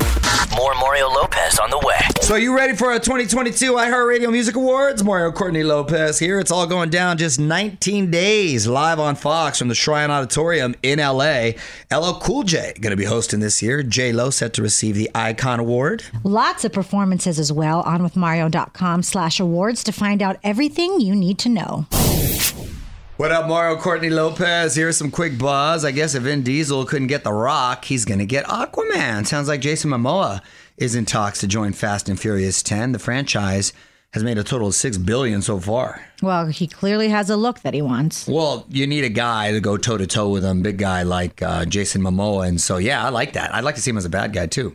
more 0.56 0.74
Mario 0.74 1.08
Lopez 1.08 1.58
on 1.58 1.70
the 1.70 1.78
way. 1.84 1.98
So 2.20 2.34
are 2.34 2.38
you 2.38 2.56
ready 2.56 2.76
for 2.76 2.92
our 2.92 2.98
2022 2.98 3.72
iHeartRadio 3.72 4.30
Music 4.30 4.56
Awards? 4.56 5.02
Mario 5.02 5.32
Courtney 5.32 5.62
Lopez 5.62 6.18
here. 6.18 6.38
It's 6.38 6.50
all 6.50 6.66
going 6.66 6.90
down 6.90 7.18
just 7.18 7.38
19 7.40 8.10
days 8.10 8.66
live 8.66 8.98
on 8.98 9.16
Fox 9.16 9.58
from 9.58 9.68
the 9.68 9.74
Shrine 9.74 10.10
Auditorium 10.10 10.74
in 10.82 10.98
LA. 10.98 11.50
LL 11.92 12.18
Cool 12.20 12.44
J 12.44 12.74
going 12.80 12.90
to 12.90 12.96
be 12.96 13.04
hosting 13.04 13.40
this 13.40 13.62
year. 13.62 13.82
J 13.82 14.12
Lo 14.12 14.30
set 14.30 14.52
to 14.54 14.62
receive 14.62 14.94
the 14.94 15.10
Icon 15.14 15.60
Award. 15.60 16.04
Lots 16.24 16.64
of 16.64 16.72
performances 16.72 17.38
as 17.38 17.52
well 17.52 17.80
on 17.82 18.00
withmario.com 18.00 19.02
slash 19.02 19.40
awards 19.40 19.82
to 19.84 19.92
find 19.92 20.22
out 20.22 20.38
everything 20.42 21.00
you 21.00 21.14
need 21.14 21.38
to 21.38 21.48
know. 21.48 21.86
What 23.20 23.32
up, 23.32 23.48
Mario 23.48 23.76
Courtney 23.76 24.08
Lopez? 24.08 24.74
Here's 24.74 24.96
some 24.96 25.10
quick 25.10 25.36
buzz. 25.36 25.84
I 25.84 25.90
guess 25.90 26.14
if 26.14 26.22
Vin 26.22 26.42
Diesel 26.42 26.86
couldn't 26.86 27.08
get 27.08 27.22
The 27.22 27.34
Rock, 27.34 27.84
he's 27.84 28.06
going 28.06 28.18
to 28.18 28.24
get 28.24 28.46
Aquaman. 28.46 29.26
Sounds 29.26 29.46
like 29.46 29.60
Jason 29.60 29.90
Momoa 29.90 30.40
is 30.78 30.94
in 30.94 31.04
talks 31.04 31.38
to 31.40 31.46
join 31.46 31.74
Fast 31.74 32.08
and 32.08 32.18
Furious 32.18 32.62
10. 32.62 32.92
The 32.92 32.98
franchise 32.98 33.74
has 34.14 34.24
made 34.24 34.38
a 34.38 34.42
total 34.42 34.68
of 34.68 34.74
six 34.74 34.96
billion 34.96 35.42
so 35.42 35.60
far. 35.60 36.02
Well, 36.22 36.46
he 36.46 36.66
clearly 36.66 37.10
has 37.10 37.28
a 37.28 37.36
look 37.36 37.60
that 37.60 37.74
he 37.74 37.82
wants. 37.82 38.26
Well, 38.26 38.64
you 38.70 38.86
need 38.86 39.04
a 39.04 39.10
guy 39.10 39.52
to 39.52 39.60
go 39.60 39.76
toe 39.76 39.98
to 39.98 40.06
toe 40.06 40.30
with 40.30 40.42
him, 40.42 40.62
big 40.62 40.78
guy 40.78 41.02
like 41.02 41.42
uh, 41.42 41.66
Jason 41.66 42.00
Momoa, 42.00 42.48
and 42.48 42.58
so 42.58 42.78
yeah, 42.78 43.04
I 43.04 43.10
like 43.10 43.34
that. 43.34 43.54
I'd 43.54 43.64
like 43.64 43.74
to 43.74 43.82
see 43.82 43.90
him 43.90 43.98
as 43.98 44.06
a 44.06 44.08
bad 44.08 44.32
guy 44.32 44.46
too. 44.46 44.74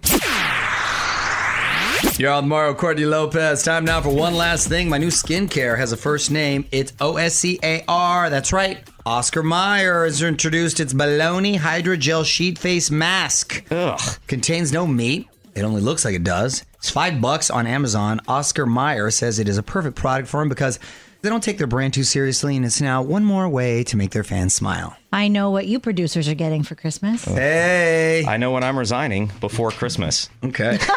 You're 2.17 2.31
on 2.31 2.47
Mario 2.47 2.73
Courtney 2.73 3.05
Lopez. 3.05 3.63
Time 3.63 3.83
now 3.83 3.99
for 4.01 4.09
one 4.09 4.35
last 4.35 4.67
thing. 4.69 4.87
My 4.87 4.97
new 4.97 5.09
skincare 5.09 5.77
has 5.77 5.91
a 5.91 5.97
first 5.97 6.31
name. 6.31 6.65
It's 6.71 6.93
O 7.01 7.17
S 7.17 7.35
C 7.35 7.59
A 7.61 7.83
R. 7.87 8.29
That's 8.29 8.53
right. 8.53 8.79
Oscar 9.05 9.43
Mayer 9.43 10.05
has 10.05 10.21
introduced 10.21 10.79
its 10.79 10.93
Baloney 10.93 11.57
Hydrogel 11.57 12.25
Sheet 12.25 12.57
Face 12.57 12.89
Mask. 12.89 13.63
Ugh. 13.69 13.99
Contains 14.27 14.71
no 14.71 14.87
meat. 14.87 15.27
It 15.55 15.63
only 15.63 15.81
looks 15.81 16.05
like 16.05 16.15
it 16.15 16.23
does. 16.23 16.63
It's 16.75 16.89
five 16.89 17.19
bucks 17.19 17.49
on 17.49 17.67
Amazon. 17.67 18.21
Oscar 18.27 18.65
Mayer 18.65 19.11
says 19.11 19.37
it 19.39 19.49
is 19.49 19.57
a 19.57 19.63
perfect 19.63 19.95
product 19.97 20.27
for 20.29 20.41
him 20.41 20.49
because 20.49 20.79
they 21.21 21.29
don't 21.29 21.43
take 21.43 21.57
their 21.57 21.67
brand 21.67 21.93
too 21.93 22.03
seriously, 22.03 22.55
and 22.55 22.63
it's 22.65 22.79
now 22.81 23.01
one 23.01 23.25
more 23.25 23.49
way 23.49 23.83
to 23.85 23.97
make 23.97 24.11
their 24.11 24.23
fans 24.23 24.53
smile. 24.53 24.95
I 25.11 25.27
know 25.27 25.49
what 25.49 25.65
you 25.65 25.79
producers 25.79 26.27
are 26.29 26.35
getting 26.35 26.61
for 26.63 26.75
Christmas. 26.75 27.25
Hey. 27.25 28.23
I 28.27 28.37
know 28.37 28.51
when 28.51 28.63
I'm 28.63 28.77
resigning 28.77 29.31
before 29.39 29.71
Christmas. 29.71 30.29
Okay. 30.43 30.77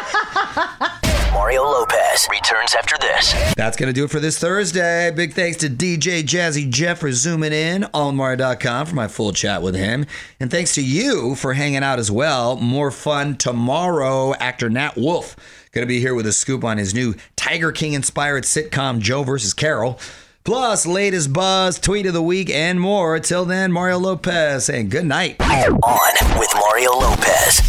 Mario 1.49 1.63
Lopez 1.63 2.27
returns 2.29 2.75
after 2.75 2.95
this. 2.99 3.33
That's 3.55 3.75
going 3.75 3.87
to 3.87 3.93
do 3.93 4.03
it 4.03 4.11
for 4.11 4.19
this 4.19 4.37
Thursday. 4.37 5.09
Big 5.09 5.33
thanks 5.33 5.57
to 5.57 5.67
DJ 5.67 6.21
Jazzy 6.21 6.69
Jeff 6.69 6.99
for 6.99 7.11
zooming 7.11 7.53
in 7.53 7.87
on 7.91 8.15
Mario.com 8.15 8.85
for 8.85 8.93
my 8.93 9.07
full 9.07 9.33
chat 9.33 9.63
with 9.63 9.73
him. 9.73 10.05
And 10.39 10.51
thanks 10.51 10.75
to 10.75 10.83
you 10.83 11.33
for 11.33 11.55
hanging 11.55 11.81
out 11.81 11.97
as 11.97 12.11
well. 12.11 12.55
More 12.57 12.91
fun 12.91 13.35
tomorrow. 13.35 14.35
Actor 14.35 14.69
Nat 14.69 14.95
Wolff 14.95 15.35
going 15.71 15.81
to 15.81 15.87
be 15.87 15.99
here 15.99 16.13
with 16.13 16.27
a 16.27 16.33
scoop 16.33 16.63
on 16.63 16.77
his 16.77 16.93
new 16.93 17.15
Tiger 17.35 17.71
King 17.71 17.93
inspired 17.93 18.43
sitcom 18.43 18.99
Joe 18.99 19.23
versus 19.23 19.55
Carole. 19.55 19.99
Plus, 20.43 20.85
latest 20.85 21.33
buzz, 21.33 21.79
tweet 21.79 22.05
of 22.05 22.13
the 22.13 22.21
week, 22.21 22.51
and 22.51 22.79
more. 22.79 23.19
Till 23.19 23.45
then, 23.45 23.71
Mario 23.71 23.97
Lopez 23.97 24.65
saying 24.65 24.89
good 24.89 25.05
night. 25.05 25.41
On 25.41 26.37
with 26.37 26.53
Mario 26.53 26.91
Lopez. 26.91 27.68